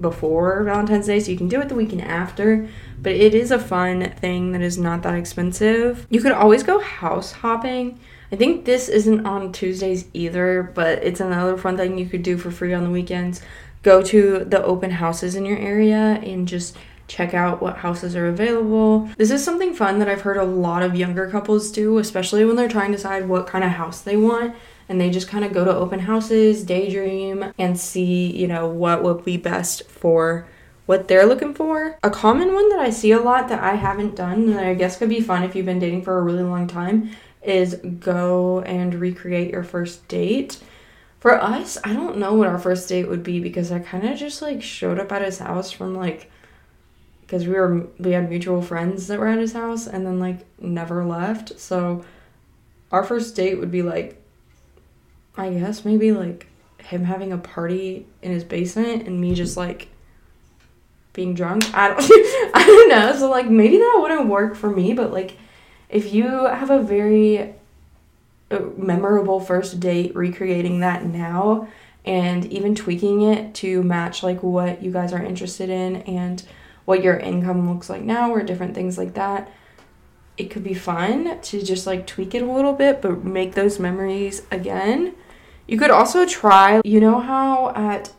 before 0.00 0.64
Valentine's 0.64 1.06
Day, 1.06 1.20
so 1.20 1.30
you 1.30 1.36
can 1.36 1.46
do 1.46 1.60
it 1.60 1.68
the 1.68 1.76
weekend 1.76 2.02
after, 2.02 2.68
but 3.00 3.12
it 3.12 3.36
is 3.36 3.52
a 3.52 3.58
fun 3.58 4.10
thing 4.16 4.50
that 4.50 4.62
is 4.62 4.76
not 4.76 5.04
that 5.04 5.14
expensive. 5.14 6.08
You 6.10 6.20
could 6.20 6.32
always 6.32 6.64
go 6.64 6.80
house 6.80 7.30
hopping. 7.30 8.00
I 8.32 8.36
think 8.36 8.64
this 8.64 8.88
isn't 8.88 9.24
on 9.24 9.52
Tuesdays 9.52 10.06
either, 10.12 10.72
but 10.74 11.04
it's 11.04 11.20
another 11.20 11.56
fun 11.56 11.76
thing 11.76 11.96
you 11.96 12.06
could 12.06 12.24
do 12.24 12.36
for 12.36 12.50
free 12.50 12.74
on 12.74 12.82
the 12.82 12.90
weekends. 12.90 13.42
Go 13.84 14.02
to 14.02 14.44
the 14.44 14.60
open 14.64 14.90
houses 14.90 15.36
in 15.36 15.46
your 15.46 15.58
area 15.58 16.18
and 16.20 16.48
just 16.48 16.76
check 17.06 17.34
out 17.34 17.60
what 17.60 17.78
houses 17.78 18.16
are 18.16 18.28
available. 18.28 19.08
This 19.16 19.30
is 19.30 19.44
something 19.44 19.74
fun 19.74 19.98
that 19.98 20.08
I've 20.08 20.22
heard 20.22 20.36
a 20.36 20.44
lot 20.44 20.82
of 20.82 20.96
younger 20.96 21.28
couples 21.30 21.70
do, 21.70 21.98
especially 21.98 22.44
when 22.44 22.56
they're 22.56 22.68
trying 22.68 22.90
to 22.92 22.96
decide 22.96 23.28
what 23.28 23.46
kind 23.46 23.64
of 23.64 23.70
house 23.70 24.00
they 24.00 24.16
want. 24.16 24.54
And 24.88 25.00
they 25.00 25.10
just 25.10 25.28
kind 25.28 25.44
of 25.44 25.52
go 25.52 25.64
to 25.64 25.74
open 25.74 26.00
houses, 26.00 26.62
daydream, 26.64 27.52
and 27.58 27.78
see, 27.78 28.30
you 28.36 28.46
know, 28.46 28.68
what 28.68 29.02
would 29.02 29.24
be 29.24 29.36
best 29.36 29.88
for 29.88 30.46
what 30.86 31.08
they're 31.08 31.26
looking 31.26 31.54
for. 31.54 31.98
A 32.02 32.10
common 32.10 32.52
one 32.52 32.68
that 32.70 32.80
I 32.80 32.90
see 32.90 33.12
a 33.12 33.20
lot 33.20 33.48
that 33.48 33.62
I 33.62 33.74
haven't 33.74 34.16
done 34.16 34.46
that 34.46 34.64
I 34.64 34.74
guess 34.74 34.98
could 34.98 35.08
be 35.08 35.20
fun 35.20 35.42
if 35.42 35.56
you've 35.56 35.64
been 35.64 35.78
dating 35.78 36.02
for 36.02 36.18
a 36.18 36.22
really 36.22 36.42
long 36.42 36.66
time 36.66 37.10
is 37.42 37.76
go 38.00 38.60
and 38.60 38.94
recreate 38.94 39.50
your 39.50 39.62
first 39.62 40.06
date. 40.08 40.58
For 41.20 41.42
us, 41.42 41.78
I 41.84 41.94
don't 41.94 42.18
know 42.18 42.34
what 42.34 42.48
our 42.48 42.58
first 42.58 42.88
date 42.88 43.08
would 43.08 43.22
be 43.22 43.40
because 43.40 43.72
I 43.72 43.78
kind 43.78 44.06
of 44.06 44.18
just 44.18 44.42
like 44.42 44.62
showed 44.62 44.98
up 44.98 45.10
at 45.12 45.22
his 45.22 45.38
house 45.38 45.70
from 45.70 45.94
like 45.94 46.30
because 47.34 47.48
we 47.48 47.54
were 47.54 47.88
we 47.98 48.12
had 48.12 48.30
mutual 48.30 48.62
friends 48.62 49.08
that 49.08 49.18
were 49.18 49.26
at 49.26 49.40
his 49.40 49.54
house 49.54 49.88
and 49.88 50.06
then 50.06 50.20
like 50.20 50.46
never 50.60 51.04
left. 51.04 51.58
So 51.58 52.04
our 52.92 53.02
first 53.02 53.34
date 53.34 53.58
would 53.58 53.72
be 53.72 53.82
like 53.82 54.22
I 55.36 55.50
guess 55.50 55.84
maybe 55.84 56.12
like 56.12 56.46
him 56.78 57.02
having 57.02 57.32
a 57.32 57.38
party 57.38 58.06
in 58.22 58.30
his 58.30 58.44
basement 58.44 59.08
and 59.08 59.20
me 59.20 59.34
just 59.34 59.56
like 59.56 59.88
being 61.12 61.34
drunk. 61.34 61.64
I 61.74 61.88
don't 61.88 62.00
I 62.54 62.64
don't 62.64 62.88
know. 62.88 63.16
So 63.18 63.28
like 63.28 63.50
maybe 63.50 63.78
that 63.78 63.98
wouldn't 64.00 64.28
work 64.28 64.54
for 64.54 64.70
me, 64.70 64.92
but 64.92 65.12
like 65.12 65.36
if 65.88 66.14
you 66.14 66.28
have 66.46 66.70
a 66.70 66.82
very 66.84 67.52
uh, 68.52 68.60
memorable 68.76 69.40
first 69.40 69.80
date 69.80 70.14
recreating 70.14 70.78
that 70.80 71.04
now 71.04 71.66
and 72.04 72.46
even 72.52 72.76
tweaking 72.76 73.22
it 73.22 73.54
to 73.54 73.82
match 73.82 74.22
like 74.22 74.40
what 74.44 74.84
you 74.84 74.92
guys 74.92 75.12
are 75.12 75.24
interested 75.24 75.68
in 75.68 75.96
and 76.02 76.44
what 76.84 77.02
your 77.02 77.16
income 77.16 77.70
looks 77.70 77.88
like 77.88 78.02
now 78.02 78.30
or 78.30 78.42
different 78.42 78.74
things 78.74 78.98
like 78.98 79.14
that 79.14 79.50
it 80.36 80.50
could 80.50 80.64
be 80.64 80.74
fun 80.74 81.40
to 81.40 81.62
just 81.62 81.86
like 81.86 82.06
tweak 82.06 82.34
it 82.34 82.42
a 82.42 82.52
little 82.52 82.72
bit 82.72 83.00
but 83.00 83.24
make 83.24 83.54
those 83.54 83.78
memories 83.78 84.42
again. 84.50 85.14
You 85.66 85.78
could 85.78 85.90
also 85.90 86.26
try 86.26 86.80
you 86.84 87.00
know 87.00 87.20
how 87.20 87.70
at 87.70 88.12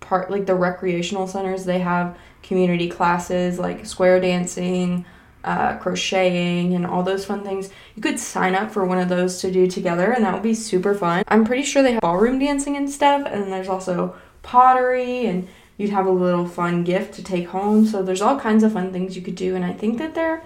part 0.00 0.30
like 0.30 0.46
the 0.46 0.54
recreational 0.54 1.26
centers 1.26 1.64
they 1.64 1.78
have 1.78 2.16
community 2.42 2.90
classes 2.90 3.58
like 3.58 3.86
square 3.86 4.20
dancing 4.20 5.06
uh, 5.44 5.76
crocheting 5.76 6.74
and 6.74 6.86
all 6.86 7.02
those 7.02 7.24
fun 7.24 7.42
things? 7.42 7.70
You 7.96 8.02
could 8.02 8.18
sign 8.18 8.54
up 8.54 8.70
for 8.70 8.84
one 8.84 8.98
of 8.98 9.08
those 9.08 9.40
to 9.40 9.50
do 9.50 9.66
together 9.66 10.12
and 10.12 10.24
that 10.24 10.34
would 10.34 10.42
be 10.42 10.54
super 10.54 10.94
fun. 10.94 11.24
I'm 11.28 11.44
pretty 11.44 11.62
sure 11.62 11.82
they 11.82 11.92
have 11.92 12.02
ballroom 12.02 12.38
dancing 12.38 12.76
and 12.76 12.88
stuff 12.90 13.26
and 13.26 13.50
there's 13.50 13.68
also 13.68 14.14
pottery 14.42 15.26
and 15.26 15.48
you'd 15.76 15.90
have 15.90 16.06
a 16.06 16.10
little 16.10 16.46
fun 16.46 16.84
gift 16.84 17.14
to 17.14 17.22
take 17.22 17.48
home 17.48 17.86
so 17.86 18.02
there's 18.02 18.22
all 18.22 18.38
kinds 18.38 18.62
of 18.62 18.72
fun 18.72 18.92
things 18.92 19.16
you 19.16 19.22
could 19.22 19.34
do 19.34 19.54
and 19.54 19.64
i 19.64 19.72
think 19.72 19.98
that 19.98 20.14
they're 20.14 20.42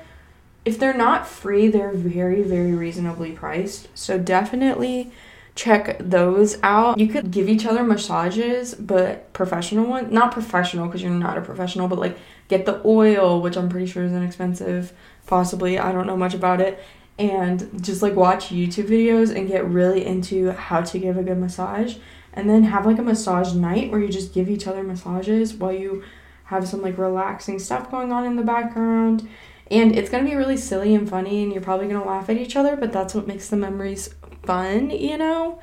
if 0.65 0.79
they're 0.79 0.95
not 0.95 1.27
free 1.27 1.69
they're 1.69 1.93
very 1.93 2.43
very 2.43 2.73
reasonably 2.73 3.33
priced 3.33 3.89
so 3.95 4.19
definitely 4.19 5.11
check 5.59 5.97
those 5.99 6.57
out. 6.63 6.99
You 6.99 7.09
could 7.09 7.33
give 7.33 7.49
each 7.49 7.67
other 7.67 7.83
massages, 7.83 8.77
but 8.77 9.33
professional 9.33 9.87
one, 9.87 10.13
not 10.13 10.31
professional 10.31 10.87
because 10.87 11.03
you're 11.03 11.11
not 11.11 11.37
a 11.37 11.41
professional, 11.41 11.89
but 11.89 11.99
like 11.99 12.17
get 12.47 12.65
the 12.65 12.81
oil, 12.85 13.43
which 13.43 13.57
I'm 13.57 13.69
pretty 13.69 13.87
sure 13.87 14.05
is 14.05 14.13
inexpensive, 14.13 14.93
possibly. 15.27 15.77
I 15.77 15.91
don't 15.91 16.07
know 16.07 16.17
much 16.17 16.33
about 16.33 16.61
it. 16.61 16.81
And 17.19 17.83
just 17.83 18.03
like 18.03 18.15
watch 18.15 18.51
YouTube 18.51 18.87
videos 18.87 19.35
and 19.35 19.49
get 19.49 19.67
really 19.67 20.07
into 20.07 20.53
how 20.53 20.83
to 20.83 20.99
give 21.01 21.17
a 21.17 21.25
good 21.25 21.39
massage. 21.39 21.97
And 22.35 22.49
then 22.49 22.65
have 22.65 22.87
like 22.87 22.99
a 22.99 23.03
massage 23.03 23.55
night 23.55 23.91
where 23.91 24.01
you 24.01 24.09
just 24.09 24.35
give 24.35 24.49
each 24.49 24.67
other 24.67 24.83
massages 24.83 25.55
while 25.55 25.73
you 25.73 26.05
have 26.45 26.69
some 26.69 26.83
like 26.83 26.97
relaxing 26.97 27.59
stuff 27.59 27.91
going 27.91 28.13
on 28.13 28.25
in 28.25 28.37
the 28.37 28.43
background. 28.43 29.29
And 29.71 29.95
it's 29.95 30.09
gonna 30.09 30.25
be 30.25 30.35
really 30.35 30.57
silly 30.57 30.95
and 30.95 31.09
funny, 31.09 31.43
and 31.43 31.53
you're 31.53 31.63
probably 31.63 31.89
gonna 31.89 32.07
laugh 32.07 32.31
at 32.31 32.39
each 32.39 32.57
other, 32.57 32.77
but 32.77 32.93
that's 32.93 33.15
what 33.15 33.27
makes 33.27 33.49
the 33.49 33.57
memories 33.57 34.15
fun, 34.45 34.91
you 34.91 35.19
know? 35.19 35.61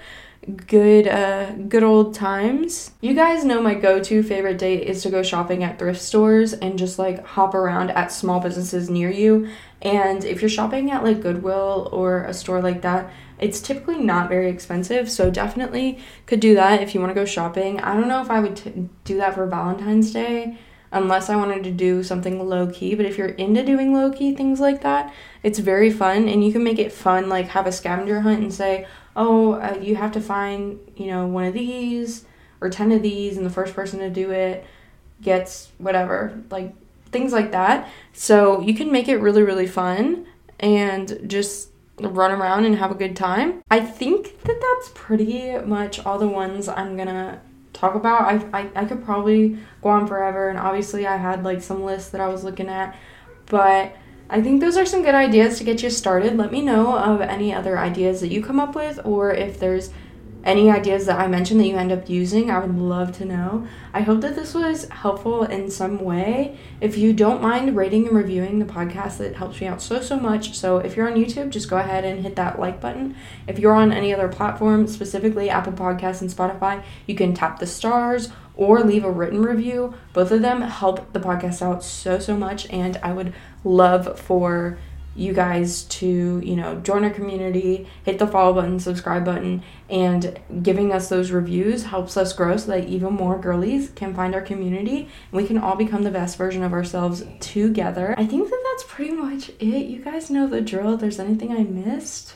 Good 0.68 1.08
uh 1.08 1.54
good 1.54 1.82
old 1.82 2.14
times. 2.14 2.92
You 3.02 3.16
guys 3.16 3.44
know 3.44 3.64
my 3.64 3.74
go-to 3.74 4.22
favorite 4.22 4.60
date 4.60 4.84
is 4.84 5.02
to 5.02 5.10
go 5.10 5.24
shopping 5.24 5.64
at 5.64 5.80
thrift 5.80 6.00
stores 6.00 6.54
and 6.54 6.78
just 6.78 7.00
like 7.00 7.26
hop 7.26 7.56
around 7.56 7.90
at 7.92 8.12
small 8.12 8.40
businesses 8.40 8.88
near 8.88 9.10
you. 9.10 9.50
And 9.82 10.24
if 10.24 10.42
you're 10.42 10.50
shopping 10.50 10.92
at 10.92 11.04
like 11.04 11.22
Goodwill 11.22 11.90
or 11.92 12.26
a 12.26 12.34
store 12.34 12.62
like 12.62 12.84
that, 12.84 13.12
it's 13.40 13.62
typically 13.62 14.00
not 14.00 14.30
very 14.30 14.50
expensive, 14.50 15.10
so 15.10 15.30
definitely 15.30 16.00
could 16.26 16.40
do 16.40 16.56
that 16.56 16.82
if 16.82 16.94
you 16.94 17.02
want 17.02 17.12
to 17.12 17.20
go 17.20 17.26
shopping. 17.26 17.80
I 17.82 17.94
don't 17.94 18.08
know 18.08 18.22
if 18.22 18.30
I 18.30 18.40
would 18.40 18.56
t- 18.56 18.90
do 19.04 19.18
that 19.18 19.36
for 19.36 19.46
Valentine's 19.46 20.12
Day 20.12 20.58
unless 20.92 21.30
I 21.30 21.36
wanted 21.36 21.64
to 21.66 21.72
do 21.72 22.04
something 22.04 22.48
low 22.48 22.68
key. 22.68 22.96
But 22.96 23.06
if 23.06 23.18
you're 23.18 23.28
into 23.28 23.64
doing 23.64 23.94
low 23.94 24.12
key 24.12 24.34
things 24.34 24.60
like 24.60 24.82
that, 24.82 25.14
it's 25.44 25.60
very 25.60 25.92
fun 25.92 26.30
and 26.30 26.46
you 26.46 26.54
can 26.54 26.64
make 26.64 26.80
it 26.80 26.92
fun, 26.92 27.28
like 27.28 27.50
have 27.50 27.68
a 27.68 27.72
scavenger 27.72 28.22
hunt 28.22 28.42
and 28.42 28.54
say, 28.54 28.88
oh, 29.16 29.54
uh, 29.54 29.78
you 29.82 29.96
have 29.96 30.14
to 30.14 30.22
find, 30.22 30.80
you 30.96 31.08
know, 31.08 31.28
one 31.28 31.46
of 31.46 31.54
these 31.54 32.26
or 32.62 32.70
10 32.70 32.94
of 32.94 33.02
these, 33.02 33.36
and 33.36 33.46
the 33.46 33.52
first 33.52 33.74
person 33.76 34.00
to 34.00 34.10
do 34.10 34.32
it 34.32 34.66
gets 35.22 35.72
whatever, 35.78 36.42
like 36.50 36.74
things 37.12 37.34
like 37.34 37.52
that. 37.52 37.90
So 38.14 38.62
you 38.62 38.74
can 38.74 38.92
make 38.92 39.10
it 39.10 39.18
really, 39.18 39.44
really 39.44 39.68
fun 39.68 40.26
and 40.60 41.20
just 41.28 41.70
run 42.00 42.32
around 42.32 42.66
and 42.66 42.76
have 42.78 42.92
a 42.92 42.96
good 42.96 43.16
time. 43.16 43.62
I 43.70 43.80
think 43.80 44.42
that 44.44 44.60
that's 44.62 44.92
pretty 44.94 45.58
much 45.60 46.06
all 46.06 46.20
the 46.20 46.28
ones 46.28 46.68
I'm 46.68 46.98
gonna 46.98 47.42
talk 47.74 47.96
about. 47.96 48.22
I, 48.22 48.60
I, 48.60 48.70
I 48.76 48.86
could 48.86 49.04
probably 49.04 49.58
go 49.82 49.90
on 49.90 50.08
forever, 50.08 50.50
and 50.50 50.58
obviously, 50.58 51.06
I 51.06 51.18
had 51.18 51.44
like 51.44 51.62
some 51.62 51.84
lists 51.84 52.10
that 52.12 52.22
I 52.22 52.28
was 52.28 52.44
looking 52.44 52.68
at, 52.68 52.96
but 53.48 53.96
I 54.30 54.42
think 54.42 54.60
those 54.60 54.78
are 54.78 54.86
some 54.86 55.04
good 55.04 55.16
ideas 55.16 55.58
to 55.60 55.64
get 55.64 55.84
you 55.84 55.90
started. 55.90 56.36
Let 56.36 56.52
me 56.52 56.62
know 56.62 56.98
of 56.98 57.22
any 57.22 57.54
other 57.54 57.78
ideas 57.78 58.22
that 58.22 58.30
you 58.30 58.44
come 58.44 58.60
up 58.60 58.76
with, 58.76 59.00
or 59.06 59.32
if 59.32 59.60
there's 59.60 59.92
any 60.46 60.70
ideas 60.70 61.08
that 61.08 61.20
I 61.20 61.28
mentioned 61.28 61.60
that 61.60 61.66
you 61.66 61.76
end 61.76 61.92
up 61.92 62.08
using, 62.08 62.52
I 62.52 62.60
would 62.60 62.78
love 62.78 63.12
to 63.18 63.26
know. 63.26 63.68
I 63.94 64.02
hope 64.02 64.22
that 64.22 64.36
this 64.36 64.54
was 64.54 64.88
helpful 64.90 65.44
in 65.44 65.72
some 65.72 66.00
way. 66.00 66.58
If 66.80 66.98
you 66.98 67.14
don't 67.14 67.42
mind 67.42 67.76
rating 67.76 68.08
and 68.08 68.16
reviewing 68.16 68.60
the 68.60 68.66
podcast, 68.66 69.18
that 69.18 69.36
helps 69.36 69.60
me 69.60 69.66
out 69.66 69.82
so, 69.82 70.02
so 70.02 70.20
much. 70.20 70.54
So 70.54 70.78
if 70.78 70.96
you're 70.96 71.10
on 71.10 71.18
YouTube, 71.18 71.50
just 71.50 71.70
go 71.70 71.78
ahead 71.78 72.06
and 72.06 72.22
hit 72.22 72.36
that 72.36 72.60
like 72.60 72.80
button. 72.80 73.16
If 73.48 73.58
you're 73.58 73.74
on 73.74 73.92
any 73.92 74.14
other 74.14 74.28
platform, 74.28 74.86
specifically 74.86 75.50
Apple 75.50 75.74
Podcasts 75.74 76.22
and 76.22 76.30
Spotify, 76.30 76.84
you 77.08 77.16
can 77.16 77.34
tap 77.34 77.58
the 77.58 77.68
stars 77.68 78.30
or 78.54 78.84
leave 78.84 79.04
a 79.04 79.12
written 79.12 79.42
review. 79.42 79.96
Both 80.14 80.32
of 80.32 80.42
them 80.42 80.62
help 80.62 81.12
the 81.12 81.20
podcast 81.20 81.64
out 81.64 81.84
so, 81.84 82.20
so 82.20 82.38
much, 82.38 82.70
and 82.70 82.98
I 82.98 83.14
would 83.14 83.34
love 83.64 84.20
for 84.20 84.78
you 85.16 85.32
guys 85.34 85.84
to, 85.86 86.42
you 86.44 86.56
know, 86.56 86.76
join 86.82 87.06
our 87.06 87.10
community, 87.10 87.88
hit 88.04 88.20
the 88.20 88.28
follow 88.28 88.54
button, 88.54 88.80
subscribe 88.80 89.24
button, 89.24 89.64
and 89.90 90.38
giving 90.62 90.92
us 90.92 91.08
those 91.08 91.32
reviews 91.32 91.84
helps 91.84 92.18
us 92.18 92.34
grow 92.34 92.58
so 92.58 92.72
that 92.72 92.88
even 92.88 93.14
more 93.14 93.40
girlies 93.40 93.90
can 93.96 94.14
find 94.14 94.36
our 94.36 94.42
community 94.42 94.98
and 95.32 95.42
we 95.42 95.48
can 95.48 95.58
all 95.58 95.76
become 95.76 96.04
the 96.04 96.12
best 96.12 96.38
version 96.38 96.64
of 96.64 96.74
ourselves 96.74 97.24
together. 97.40 98.14
I 98.18 98.26
think 98.26 98.50
that 98.50 98.64
that's 98.72 98.92
pretty 98.92 99.14
much 99.14 99.50
it. 99.60 99.86
You 99.86 100.04
guys 100.04 100.30
know 100.30 100.48
the 100.48 100.62
drill. 100.62 100.96
If 100.96 101.00
there's 101.00 101.20
anything 101.20 101.52
I 101.52 101.64
missed, 101.64 102.36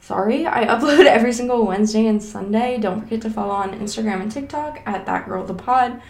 sorry. 0.00 0.46
I 0.46 0.66
upload 0.66 1.04
every 1.06 1.32
single 1.32 1.66
Wednesday 1.66 2.06
and 2.06 2.22
Sunday. 2.22 2.78
Don't 2.78 3.00
forget 3.00 3.22
to 3.22 3.30
follow 3.30 3.54
on 3.54 3.78
Instagram 3.78 4.22
and 4.22 4.30
TikTok 4.30 4.82
at 4.86 5.04
that 5.06 5.26
girl 5.26 5.44
the 5.44 5.54
pod. 5.54 6.00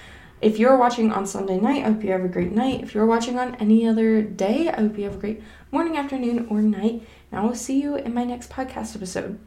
If 0.41 0.61
you're 0.61 0.77
watching 0.77 1.11
on 1.11 1.27
Sunday 1.27 1.59
night, 1.59 1.85
I 1.85 1.91
hope 1.91 2.05
you 2.05 2.13
have 2.13 2.25
a 2.25 2.29
great 2.29 2.53
night. 2.53 2.83
If 2.85 2.95
you're 2.95 3.07
watching 3.07 3.41
on 3.41 3.57
any 3.57 3.89
other 3.89 4.23
day, 4.23 4.69
I 4.69 4.83
hope 4.83 4.97
you 4.97 5.05
have 5.05 5.17
a 5.17 5.19
great 5.19 5.43
morning, 5.71 5.97
afternoon, 5.97 6.47
or 6.51 6.63
night. 6.63 7.03
And 7.31 7.41
I 7.41 7.45
will 7.45 7.55
see 7.55 7.81
you 7.81 7.97
in 7.97 8.15
my 8.15 8.25
next 8.25 8.51
podcast 8.51 8.97
episode. 8.97 9.39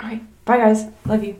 All 0.00 0.08
right. 0.08 0.44
Bye, 0.44 0.58
guys. 0.58 0.86
Love 1.06 1.24
you. 1.24 1.38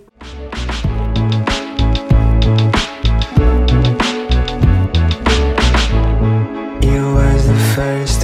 First 7.74 8.23